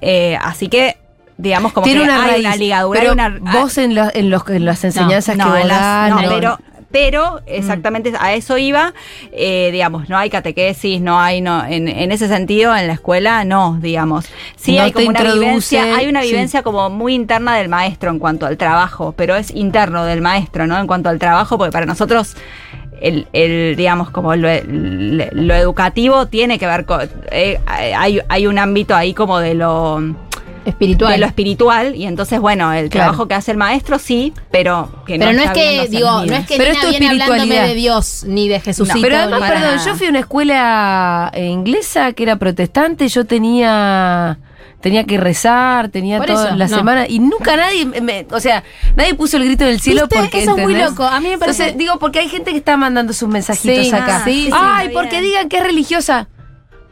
Eh, 0.00 0.36
así 0.42 0.68
que, 0.68 0.96
digamos, 1.38 1.72
como 1.72 1.84
Tiene 1.84 2.00
que 2.00 2.04
una 2.04 2.24
hay 2.24 2.30
raíz. 2.32 2.46
una 2.46 2.56
ligadura. 2.56 3.00
pero 3.00 3.12
hay 3.12 3.14
una, 3.14 3.38
vos 3.52 3.78
en, 3.78 3.94
la- 3.94 4.10
en 4.12 4.30
los, 4.30 4.48
en 4.48 4.64
las 4.64 4.84
enseñanzas 4.84 5.36
no, 5.36 5.44
que 5.44 5.50
vos 5.50 5.60
en 5.60 5.68
las- 5.68 5.80
das, 5.80 6.10
no, 6.10 6.22
no. 6.22 6.28
pero 6.28 6.58
pero 6.90 7.40
exactamente 7.46 8.12
a 8.18 8.34
eso 8.34 8.58
iba 8.58 8.94
eh, 9.32 9.70
digamos 9.72 10.08
no 10.08 10.18
hay 10.18 10.30
catequesis 10.30 11.00
no 11.00 11.20
hay 11.20 11.40
no 11.40 11.64
en, 11.64 11.88
en 11.88 12.12
ese 12.12 12.28
sentido 12.28 12.74
en 12.76 12.86
la 12.86 12.94
escuela 12.94 13.44
no 13.44 13.78
digamos 13.80 14.26
sí 14.56 14.76
No 14.76 14.82
hay 14.82 14.92
como 14.92 15.08
una 15.08 15.22
vivencia 15.22 15.96
hay 15.96 16.08
una 16.08 16.22
sí. 16.22 16.28
vivencia 16.28 16.62
como 16.62 16.90
muy 16.90 17.14
interna 17.14 17.56
del 17.56 17.68
maestro 17.68 18.10
en 18.10 18.18
cuanto 18.18 18.46
al 18.46 18.56
trabajo 18.56 19.12
pero 19.16 19.36
es 19.36 19.50
interno 19.50 20.04
del 20.04 20.20
maestro 20.20 20.66
no 20.66 20.78
en 20.78 20.86
cuanto 20.86 21.08
al 21.08 21.18
trabajo 21.18 21.58
porque 21.58 21.72
para 21.72 21.86
nosotros 21.86 22.36
el, 23.00 23.26
el, 23.32 23.76
digamos, 23.76 24.10
como 24.10 24.36
lo, 24.36 24.48
lo 24.66 25.54
educativo 25.54 26.26
tiene 26.26 26.58
que 26.58 26.66
ver 26.66 26.84
con. 26.84 27.00
eh, 27.30 27.58
hay, 27.66 28.20
hay 28.28 28.46
un 28.46 28.58
ámbito 28.58 28.94
ahí 28.94 29.14
como 29.14 29.38
de 29.38 29.54
lo 29.54 30.02
Espiritual. 30.64 31.12
de 31.12 31.18
lo 31.18 31.26
espiritual 31.26 31.96
y 31.96 32.06
entonces 32.06 32.38
bueno 32.40 32.72
el 32.72 32.88
Claro. 32.90 33.06
trabajo 33.12 33.28
que 33.28 33.34
hace 33.34 33.50
el 33.52 33.56
maestro 33.56 33.98
sí 33.98 34.32
pero 34.50 34.90
que 35.06 35.18
Pero 35.18 35.32
no 35.32 35.42
es 35.42 35.50
que, 35.52 35.88
digo, 35.88 36.24
no 36.24 36.34
es 36.36 36.46
que 36.46 36.56
Pero 36.56 36.72
Nina 36.74 36.88
viene 36.90 37.08
hablándome 37.22 37.60
de 37.68 37.74
Dios 37.74 38.24
ni 38.26 38.48
de 38.48 38.60
Jesucito. 38.60 38.98
Pero 39.00 39.16
además, 39.16 39.40
para 39.40 39.54
perdón, 39.60 39.78
yo 39.86 39.94
fui 39.96 40.06
a 40.06 40.10
una 40.10 40.18
escuela 40.20 41.30
eh, 41.34 41.46
inglesa 41.46 42.12
que 42.12 42.22
era 42.24 42.36
protestante, 42.36 43.08
yo 43.08 43.24
tenía 43.24 44.38
tenía 44.80 45.04
que 45.04 45.18
rezar, 45.18 45.90
tenía 45.90 46.16
Por 46.16 46.26
toda 46.28 46.46
eso, 46.48 46.56
la 46.56 46.66
no. 46.66 46.76
semana 46.76 47.06
y 47.06 47.18
nunca 47.18 47.54
nadie, 47.54 47.84
me- 47.84 48.26
o 48.30 48.40
sea, 48.40 48.64
nadie 48.96 49.12
puso 49.14 49.36
el 49.36 49.44
grito 49.44 49.64
en 49.64 49.70
el 49.70 49.80
cielo 49.80 50.02
¿Viste? 50.02 50.16
porque 50.16 50.42
Eso 50.42 50.56
es 50.56 50.62
muy 50.62 50.74
loco. 50.74 51.04
A 51.04 51.20
mí 51.20 51.28
me 51.28 51.36
parece- 51.38 51.64
Entonces, 51.64 51.78
digo 51.78 51.98
porque 51.98 52.20
hay 52.20 52.28
gente 52.28 52.50
que 52.52 52.56
está 52.56 52.78
mandando 52.78 53.12
sus 53.12 53.28
mensajitos 53.28 53.86
Sí, 53.88 53.92
acá. 53.94 54.16
ah, 54.16 54.22
sí, 54.24 54.44
sí, 54.46 54.52
Ay, 54.54 54.88
porque 54.94 55.20
digan 55.20 55.50
que 55.50 55.58
es 55.58 55.64
religiosa. 55.64 56.28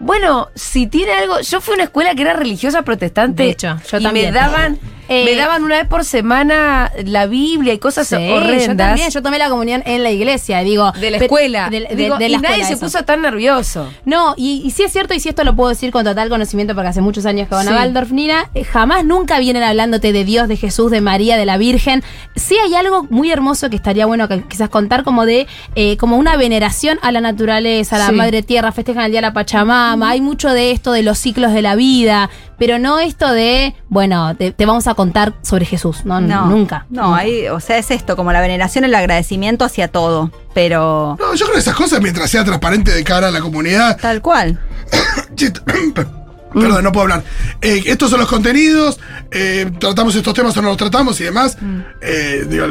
Bueno, 0.00 0.48
si 0.54 0.86
tiene 0.86 1.12
algo, 1.12 1.40
yo 1.40 1.60
fui 1.60 1.72
a 1.72 1.74
una 1.76 1.84
escuela 1.84 2.14
que 2.14 2.22
era 2.22 2.32
religiosa 2.32 2.82
protestante 2.82 3.42
De 3.42 3.50
hecho, 3.50 3.76
yo 3.90 3.98
y 3.98 4.02
también. 4.02 4.26
me 4.26 4.32
daban 4.32 4.78
Eh, 5.08 5.24
me 5.24 5.34
daban 5.34 5.62
una 5.64 5.76
vez 5.78 5.86
por 5.88 6.04
semana 6.04 6.92
la 7.04 7.26
Biblia 7.26 7.72
y 7.72 7.78
cosas 7.78 8.08
Sí, 8.08 8.14
horrendas. 8.16 8.66
yo 8.68 8.76
también, 8.76 9.10
yo 9.10 9.22
tomé 9.22 9.38
la 9.38 9.48
comunión 9.48 9.82
en 9.86 10.02
la 10.02 10.10
iglesia, 10.10 10.60
digo. 10.60 10.92
de 10.92 11.10
la 11.10 11.16
escuela. 11.18 11.70
de- 11.70 11.80
de- 11.80 11.96
Digo, 11.96 12.16
de 12.18 12.28
y 12.28 12.36
nadie 12.38 12.64
se 12.64 12.76
puso 12.76 13.02
tan 13.04 13.22
nervioso. 13.22 13.88
No, 14.04 14.34
y, 14.36 14.62
y 14.64 14.70
sí 14.70 14.82
es 14.82 14.92
cierto, 14.92 15.14
y 15.14 15.20
si 15.20 15.28
esto 15.28 15.44
lo 15.44 15.56
puedo 15.56 15.70
decir 15.70 15.90
con 15.90 16.04
total 16.04 16.28
conocimiento 16.28 16.74
porque 16.74 16.88
hace 16.88 17.00
muchos 17.00 17.24
años 17.26 17.48
que 17.48 17.54
van 17.54 17.68
a. 17.68 17.72
Waldorf, 17.72 18.10
Nina, 18.12 18.50
eh, 18.54 18.64
jamás 18.64 19.04
nunca 19.04 19.38
vienen 19.38 19.62
hablándote 19.62 20.12
de 20.12 20.24
Dios, 20.24 20.48
de 20.48 20.56
Jesús, 20.56 20.90
de 20.90 21.00
María, 21.00 21.36
de 21.36 21.46
la 21.46 21.56
Virgen. 21.58 22.02
Sí 22.36 22.56
hay 22.62 22.74
algo 22.74 23.06
muy 23.10 23.30
hermoso 23.30 23.70
que 23.70 23.76
estaría 23.76 24.06
bueno 24.06 24.28
que 24.28 24.42
quizás 24.48 24.68
contar 24.68 25.04
como 25.04 25.24
de, 25.26 25.46
eh, 25.74 25.96
como 25.96 26.16
una 26.16 26.36
veneración 26.36 26.98
a 27.02 27.12
la 27.12 27.20
naturaleza, 27.20 27.96
a 27.96 27.98
la 27.98 28.06
Sí. 28.08 28.12
Madre 28.12 28.42
Tierra, 28.42 28.72
festejan 28.72 29.04
el 29.06 29.10
Día 29.12 29.20
de 29.20 29.26
la 29.28 29.32
Pachamama, 29.32 30.10
hay 30.10 30.20
mucho 30.20 30.50
de 30.50 30.70
esto 30.72 30.92
de 30.92 31.02
los 31.02 31.18
ciclos 31.18 31.52
de 31.52 31.62
la 31.62 31.74
vida, 31.76 32.30
pero 32.58 32.78
no 32.78 32.98
esto 32.98 33.32
de, 33.32 33.74
bueno, 33.88 34.34
te, 34.36 34.52
te 34.52 34.66
vamos 34.66 34.86
a 34.86 34.94
contar 34.94 35.34
sobre 35.42 35.64
Jesús, 35.64 36.04
no, 36.04 36.20
nunca. 36.20 36.86
no 36.90 37.14
hay 37.14 37.48
o 37.48 37.60
sea 37.60 37.78
es 37.78 37.90
esto 37.90 38.16
como 38.16 38.32
la 38.32 38.40
veneración 38.40 38.84
el 38.84 38.94
agradecimiento 38.94 39.64
hacia 39.64 39.88
todo 39.88 40.30
pero 40.54 41.16
No, 41.20 41.34
yo 41.34 41.46
creo 41.46 41.54
que 41.54 41.60
esas 41.60 41.74
cosas, 41.76 42.00
mientras 42.00 42.30
sea 42.30 42.44
transparente 42.44 42.92
de 42.92 43.04
cara 43.04 43.28
a 43.28 43.30
la 43.30 43.40
comunidad. 43.40 43.96
tal 44.00 44.20
cual 44.20 44.60
Chit, 46.52 46.62
Perdón, 46.62 46.84
no 46.84 46.92
puedo 46.92 47.02
hablar. 47.04 47.22
Eh, 47.60 47.82
estos 47.86 48.10
son 48.10 48.20
los 48.20 48.28
contenidos, 48.28 48.98
eh, 49.30 49.70
tratamos 49.78 50.14
estos 50.14 50.32
temas 50.34 50.56
o 50.56 50.62
no 50.62 50.68
los 50.68 50.76
tratamos 50.76 51.20
y 51.20 51.24
demás. 51.24 51.56
Eh, 52.00 52.46
digo, 52.48 52.66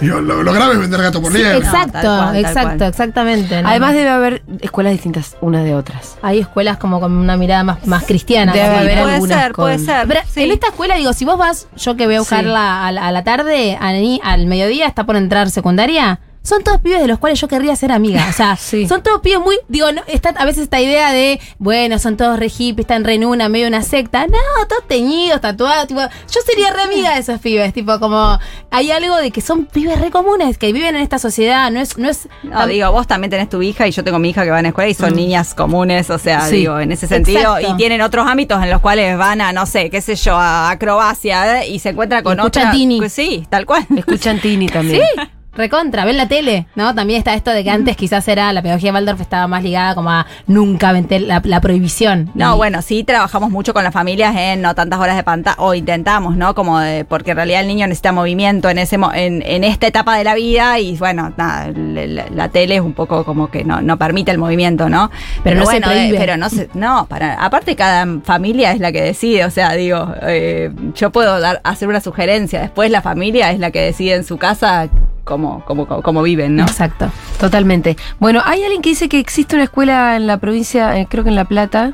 digo, 0.00 0.20
lo, 0.20 0.42
lo 0.42 0.52
grave 0.52 0.74
es 0.74 0.80
vender 0.80 1.00
gato 1.00 1.20
por 1.22 1.32
Sí, 1.32 1.38
liebre. 1.38 1.58
exacto, 1.58 2.00
cual, 2.00 2.36
exacto, 2.36 2.84
exactamente. 2.84 3.62
¿no? 3.62 3.68
Además 3.68 3.94
debe 3.94 4.08
haber 4.10 4.42
escuelas 4.60 4.92
distintas 4.92 5.36
unas 5.40 5.64
de 5.64 5.74
otras. 5.74 6.16
hay 6.22 6.40
escuelas 6.40 6.78
como 6.78 7.00
con 7.00 7.12
una 7.12 7.36
mirada 7.36 7.62
más, 7.64 7.86
más 7.86 8.04
cristiana. 8.04 8.52
Debe 8.52 8.64
haber 8.66 8.98
puede 9.02 9.14
algunas 9.14 9.42
ser 9.42 9.52
puede 9.52 9.78
ser 9.78 10.06
Pero 10.08 10.20
sí. 10.32 10.42
en 10.42 10.50
esta 10.52 10.68
escuela, 10.68 10.96
digo, 10.96 11.12
si 11.12 11.24
vos 11.24 11.38
vas, 11.38 11.68
yo 11.76 11.96
que 11.96 12.06
voy 12.06 12.16
a 12.16 12.18
buscarla 12.20 12.86
a, 12.86 12.92
la, 12.92 13.06
a 13.08 13.12
la 13.12 13.24
tarde, 13.24 13.76
a 13.80 13.92
ni- 13.92 14.20
al 14.24 14.46
mediodía, 14.46 14.86
está 14.86 15.04
por 15.04 15.16
entrar 15.16 15.50
secundaria. 15.50 16.20
Son 16.42 16.64
todos 16.64 16.80
pibes 16.80 17.00
de 17.00 17.06
los 17.06 17.18
cuales 17.18 17.40
yo 17.40 17.48
querría 17.48 17.76
ser 17.76 17.92
amiga. 17.92 18.26
O 18.28 18.32
sea, 18.32 18.56
Sí. 18.60 18.88
son 18.88 19.02
todos 19.02 19.20
pibes 19.20 19.40
muy. 19.40 19.56
Digo, 19.68 19.92
no, 19.92 20.02
está 20.06 20.30
a 20.30 20.44
veces 20.44 20.64
esta 20.64 20.80
idea 20.80 21.12
de, 21.12 21.40
bueno, 21.58 21.98
son 21.98 22.16
todos 22.16 22.38
re 22.38 22.48
hippies, 22.48 22.84
están 22.84 23.04
re 23.04 23.14
en 23.14 23.24
una, 23.24 23.48
medio 23.48 23.68
una 23.68 23.82
secta. 23.82 24.26
No, 24.26 24.38
todos 24.68 24.86
teñidos, 24.88 25.40
tatuados. 25.40 25.86
Tipo, 25.86 26.00
yo 26.00 26.40
sería 26.46 26.72
re 26.72 26.82
amiga 26.82 27.14
de 27.14 27.20
esos 27.20 27.40
pibes. 27.40 27.72
Tipo, 27.72 27.98
como. 28.00 28.38
Hay 28.70 28.90
algo 28.90 29.16
de 29.16 29.30
que 29.30 29.40
son 29.40 29.66
pibes 29.66 30.00
re 30.00 30.10
comunes, 30.10 30.56
que 30.58 30.72
viven 30.72 30.96
en 30.96 31.02
esta 31.02 31.18
sociedad. 31.18 31.70
No 31.70 31.80
es. 31.80 31.98
No 31.98 32.08
es 32.08 32.28
No, 32.42 32.66
digo, 32.66 32.90
vos 32.92 33.06
también 33.06 33.30
tenés 33.30 33.48
tu 33.48 33.60
hija 33.62 33.86
y 33.86 33.90
yo 33.92 34.02
tengo 34.04 34.18
mi 34.18 34.30
hija 34.30 34.44
que 34.44 34.50
va 34.50 34.58
a 34.58 34.62
la 34.62 34.68
escuela 34.68 34.88
y 34.90 34.94
son 34.94 35.14
niñas 35.14 35.54
comunes, 35.54 36.08
o 36.10 36.18
sea, 36.18 36.46
Sí. 36.46 36.56
digo, 36.56 36.78
en 36.80 36.92
ese 36.92 37.06
sentido, 37.06 37.56
Exacto. 37.58 37.74
y 37.74 37.76
tienen 37.76 38.00
otros 38.00 38.26
ámbitos 38.26 38.62
en 38.62 38.70
los 38.70 38.80
cuales 38.80 39.16
van 39.18 39.40
a, 39.40 39.52
no 39.52 39.66
sé, 39.66 39.90
qué 39.90 40.00
sé 40.00 40.16
yo, 40.16 40.36
a 40.36 40.70
acrobacia 40.70 41.62
¿eh? 41.62 41.68
y 41.68 41.78
se 41.78 41.90
encuentran 41.90 42.22
con 42.24 42.38
escuchan 42.38 42.68
otra. 42.68 42.72
Tini. 42.76 42.98
Pues 42.98 43.12
sí, 43.12 43.46
tal 43.50 43.66
cual. 43.66 43.86
Escuchan 43.96 44.40
Tini 44.40 44.66
también. 44.68 45.02
Recontra, 45.52 46.04
ven 46.04 46.16
la 46.16 46.28
tele, 46.28 46.66
¿no? 46.76 46.94
También 46.94 47.18
está 47.18 47.34
esto 47.34 47.50
de 47.50 47.64
que 47.64 47.70
antes 47.70 47.96
quizás 47.96 48.26
era 48.28 48.52
la 48.52 48.62
pedagogía 48.62 48.90
de 48.90 48.94
Waldorf 48.94 49.20
estaba 49.20 49.48
más 49.48 49.64
ligada 49.64 49.96
como 49.96 50.10
a 50.10 50.26
nunca 50.46 50.92
meter 50.92 51.22
la, 51.22 51.42
la 51.44 51.60
prohibición. 51.60 52.30
No, 52.34 52.56
bueno, 52.56 52.82
sí 52.82 53.02
trabajamos 53.02 53.50
mucho 53.50 53.74
con 53.74 53.82
las 53.82 53.92
familias 53.92 54.34
en 54.36 54.62
no 54.62 54.74
tantas 54.76 55.00
horas 55.00 55.16
de 55.16 55.24
pantalla, 55.24 55.56
o 55.58 55.74
intentamos, 55.74 56.36
¿no? 56.36 56.54
Como 56.54 56.78
de, 56.78 57.04
porque 57.04 57.32
en 57.32 57.36
realidad 57.36 57.62
el 57.62 57.66
niño 57.66 57.86
necesita 57.88 58.12
movimiento 58.12 58.70
en 58.70 58.78
ese 58.78 58.96
en, 59.14 59.42
en 59.42 59.64
esta 59.64 59.88
etapa 59.88 60.16
de 60.16 60.24
la 60.24 60.34
vida 60.34 60.78
y 60.78 60.96
bueno, 60.96 61.32
nada, 61.36 61.72
la, 61.74 62.48
tele 62.48 62.76
es 62.76 62.80
un 62.80 62.92
poco 62.92 63.24
como 63.24 63.50
que 63.50 63.64
no, 63.64 63.80
no 63.80 63.98
permite 63.98 64.30
el 64.30 64.38
movimiento, 64.38 64.88
¿no? 64.88 65.10
Pero 65.42 65.56
no 65.56 65.66
se 65.66 65.72
bueno, 65.72 65.88
prohíbe. 65.88 66.16
pero 66.18 66.36
no 66.36 66.48
se, 66.48 66.70
no, 66.74 67.06
para, 67.06 67.34
aparte 67.34 67.74
cada 67.74 68.06
familia 68.22 68.72
es 68.72 68.80
la 68.80 68.92
que 68.92 69.02
decide, 69.02 69.44
o 69.44 69.50
sea, 69.50 69.72
digo, 69.72 70.14
eh, 70.22 70.70
yo 70.94 71.10
puedo 71.10 71.40
dar, 71.40 71.60
hacer 71.64 71.88
una 71.88 72.00
sugerencia, 72.00 72.60
después 72.60 72.90
la 72.90 73.02
familia 73.02 73.50
es 73.50 73.58
la 73.58 73.70
que 73.70 73.80
decide 73.80 74.14
en 74.14 74.24
su 74.24 74.38
casa 74.38 74.88
cómo, 75.24 75.62
cómo, 75.66 75.86
cómo, 75.86 76.02
cómo 76.02 76.22
viven, 76.22 76.56
¿no? 76.56 76.62
Exacto. 76.64 77.10
Totalmente. 77.38 77.96
Bueno, 78.18 78.42
hay 78.44 78.62
alguien 78.62 78.82
que 78.82 78.90
dice 78.90 79.08
que 79.08 79.18
existe 79.18 79.54
una 79.56 79.64
escuela 79.64 80.16
en 80.16 80.26
la 80.26 80.38
provincia, 80.38 80.98
eh, 80.98 81.06
creo 81.08 81.24
que 81.24 81.30
en 81.30 81.36
La 81.36 81.44
Plata, 81.46 81.92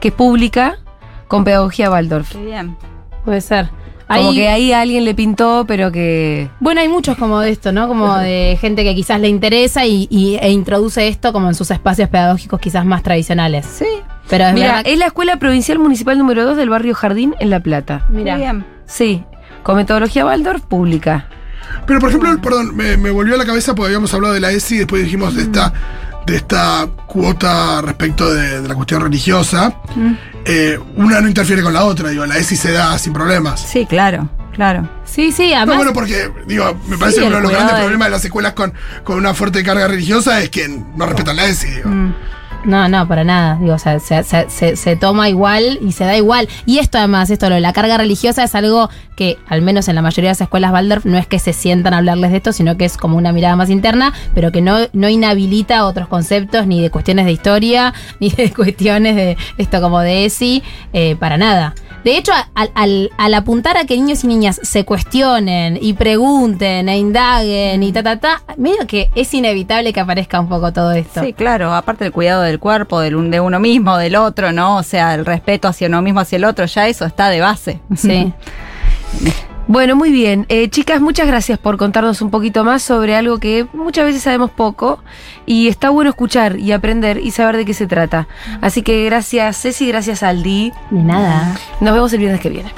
que 0.00 0.08
es 0.08 0.14
pública, 0.14 0.78
con 1.28 1.44
pedagogía 1.44 1.90
Waldorf. 1.90 2.32
Qué 2.32 2.44
bien. 2.44 2.76
Puede 3.24 3.40
ser. 3.40 3.68
Como 4.08 4.28
Ahí- 4.30 4.36
que 4.36 4.48
ahí 4.48 4.72
alguien 4.72 5.04
le 5.04 5.14
pintó, 5.16 5.64
pero 5.66 5.90
que... 5.90 6.48
Bueno, 6.60 6.80
hay 6.80 6.88
muchos 6.88 7.16
como 7.18 7.40
de 7.40 7.50
esto, 7.50 7.72
¿no? 7.72 7.88
Como 7.88 8.16
de 8.18 8.56
gente 8.60 8.84
que 8.84 8.94
quizás 8.94 9.20
le 9.20 9.26
interesa 9.28 9.84
y, 9.84 10.06
y- 10.10 10.36
e 10.40 10.50
introduce 10.52 11.08
esto 11.08 11.32
como 11.32 11.48
en 11.48 11.56
sus 11.56 11.72
espacios 11.72 12.08
pedagógicos 12.08 12.60
quizás 12.60 12.84
más 12.84 13.02
tradicionales. 13.02 13.66
Sí, 13.66 13.84
Pero 14.30 14.44
es 14.44 14.54
Mira, 14.54 14.66
verdad 14.76 14.82
es 14.86 14.98
la 15.00 15.06
Escuela 15.06 15.38
Provincial 15.40 15.80
Municipal 15.80 16.16
número 16.18 16.44
2 16.44 16.56
del 16.56 16.70
barrio 16.70 16.94
Jardín 16.94 17.34
en 17.40 17.50
La 17.50 17.58
Plata. 17.58 18.06
Mira. 18.08 18.34
qué 18.36 18.42
bien. 18.42 18.64
Sí, 18.86 19.24
con 19.64 19.74
metodología 19.74 20.24
Waldorf 20.24 20.62
pública. 20.62 21.28
Pero 21.86 22.00
por 22.00 22.08
ejemplo, 22.10 22.40
perdón, 22.40 22.74
me, 22.76 22.96
me 22.96 23.10
volvió 23.10 23.34
a 23.34 23.38
la 23.38 23.46
cabeza 23.46 23.74
porque 23.74 23.86
habíamos 23.88 24.12
hablado 24.14 24.34
de 24.34 24.40
la 24.40 24.50
ESI 24.50 24.74
y 24.74 24.78
después 24.78 25.02
dijimos 25.04 25.34
de 25.34 25.42
esta, 25.42 25.72
de 26.26 26.36
esta 26.36 26.88
cuota 27.06 27.80
respecto 27.82 28.32
de, 28.32 28.60
de 28.62 28.68
la 28.68 28.74
cuestión 28.74 29.02
religiosa. 29.02 29.74
Eh, 30.44 30.78
una 30.96 31.20
no 31.20 31.28
interfiere 31.28 31.62
con 31.62 31.72
la 31.72 31.84
otra, 31.84 32.08
digo, 32.10 32.24
la 32.26 32.36
ESI 32.36 32.56
se 32.56 32.72
da 32.72 32.98
sin 32.98 33.12
problemas. 33.12 33.60
Sí, 33.60 33.86
claro, 33.86 34.28
claro. 34.52 34.88
Sí, 35.04 35.32
sí, 35.32 35.50
No, 35.50 35.56
además. 35.58 35.76
bueno, 35.76 35.92
porque, 35.92 36.30
digo, 36.46 36.76
me 36.88 36.98
parece 36.98 37.20
que 37.20 37.26
uno 37.26 37.36
de 37.36 37.42
los 37.42 37.50
grandes 37.52 37.74
de- 37.76 37.80
problemas 37.82 38.06
de 38.06 38.10
las 38.12 38.24
escuelas 38.24 38.52
con, 38.52 38.72
con 39.04 39.16
una 39.18 39.34
fuerte 39.34 39.62
carga 39.62 39.86
religiosa 39.88 40.40
es 40.42 40.50
que 40.50 40.68
no 40.96 41.06
respetan 41.06 41.36
la 41.36 41.46
ESI, 41.46 41.68
digo. 41.68 41.90
No, 42.66 42.88
no, 42.88 43.06
para 43.06 43.22
nada. 43.22 43.56
Digo, 43.60 43.74
o 43.74 43.78
sea, 43.78 44.00
se, 44.00 44.96
toma 44.96 45.28
igual 45.28 45.78
y 45.80 45.92
se 45.92 46.04
da 46.04 46.16
igual. 46.16 46.48
Y 46.66 46.78
esto 46.78 46.98
además, 46.98 47.30
esto 47.30 47.48
lo 47.48 47.54
de 47.54 47.60
la 47.60 47.72
carga 47.72 47.96
religiosa 47.96 48.42
es 48.42 48.54
algo 48.56 48.90
que, 49.16 49.38
al 49.48 49.62
menos 49.62 49.86
en 49.88 49.94
la 49.94 50.02
mayoría 50.02 50.30
de 50.30 50.32
las 50.32 50.40
escuelas 50.40 50.72
Waldorf, 50.72 51.06
no 51.06 51.16
es 51.16 51.28
que 51.28 51.38
se 51.38 51.52
sientan 51.52 51.94
a 51.94 51.98
hablarles 51.98 52.32
de 52.32 52.38
esto, 52.38 52.52
sino 52.52 52.76
que 52.76 52.84
es 52.84 52.96
como 52.96 53.16
una 53.16 53.32
mirada 53.32 53.54
más 53.54 53.70
interna, 53.70 54.12
pero 54.34 54.50
que 54.50 54.60
no, 54.60 54.78
no 54.92 55.08
inhabilita 55.08 55.86
otros 55.86 56.08
conceptos, 56.08 56.66
ni 56.66 56.82
de 56.82 56.90
cuestiones 56.90 57.24
de 57.26 57.32
historia, 57.32 57.94
ni 58.20 58.30
de 58.30 58.52
cuestiones 58.52 59.14
de 59.14 59.36
esto 59.58 59.80
como 59.80 60.00
de 60.00 60.26
ESI, 60.26 60.62
eh, 60.92 61.14
para 61.16 61.38
nada. 61.38 61.74
De 62.06 62.16
hecho, 62.16 62.30
al 62.54 63.34
apuntar 63.34 63.76
a 63.76 63.84
que 63.84 63.96
niños 63.96 64.22
y 64.22 64.28
niñas 64.28 64.60
se 64.62 64.84
cuestionen 64.84 65.76
y 65.80 65.94
pregunten 65.94 66.88
e 66.88 66.98
indaguen 66.98 67.82
y 67.82 67.90
ta, 67.90 68.04
ta, 68.04 68.20
ta, 68.20 68.42
medio 68.56 68.86
que 68.86 69.10
es 69.16 69.34
inevitable 69.34 69.92
que 69.92 69.98
aparezca 69.98 70.38
un 70.38 70.48
poco 70.48 70.72
todo 70.72 70.92
esto. 70.92 71.20
Sí, 71.24 71.32
claro, 71.32 71.74
aparte 71.74 72.04
del 72.04 72.12
cuidado 72.12 72.42
del 72.42 72.55
cuerpo, 72.58 73.00
del, 73.00 73.16
un- 73.16 73.30
de 73.30 73.40
uno 73.40 73.58
mismo, 73.60 73.96
del 73.98 74.16
otro, 74.16 74.52
¿no? 74.52 74.76
O 74.76 74.82
sea, 74.82 75.14
el 75.14 75.24
respeto 75.26 75.68
hacia 75.68 75.88
uno 75.88 76.02
mismo, 76.02 76.20
hacia 76.20 76.36
el 76.36 76.44
otro, 76.44 76.66
ya 76.66 76.86
eso 76.88 77.04
está 77.06 77.28
de 77.28 77.40
base. 77.40 77.80
Sí. 77.96 78.32
Bueno, 79.68 79.96
muy 79.96 80.12
bien. 80.12 80.46
Eh, 80.48 80.68
chicas, 80.70 81.00
muchas 81.00 81.26
gracias 81.26 81.58
por 81.58 81.76
contarnos 81.76 82.22
un 82.22 82.30
poquito 82.30 82.62
más 82.62 82.84
sobre 82.84 83.16
algo 83.16 83.38
que 83.40 83.66
muchas 83.72 84.04
veces 84.04 84.22
sabemos 84.22 84.52
poco 84.52 85.00
y 85.44 85.66
está 85.66 85.90
bueno 85.90 86.10
escuchar 86.10 86.56
y 86.56 86.70
aprender 86.70 87.18
y 87.18 87.32
saber 87.32 87.56
de 87.56 87.64
qué 87.64 87.74
se 87.74 87.88
trata. 87.88 88.28
Así 88.60 88.82
que 88.82 89.04
gracias 89.06 89.60
Ceci, 89.60 89.88
gracias 89.88 90.22
Aldi. 90.22 90.72
Ni 90.92 91.02
nada. 91.02 91.56
Nos 91.80 91.94
vemos 91.94 92.12
el 92.12 92.20
viernes 92.20 92.40
que 92.40 92.48
viene. 92.50 92.70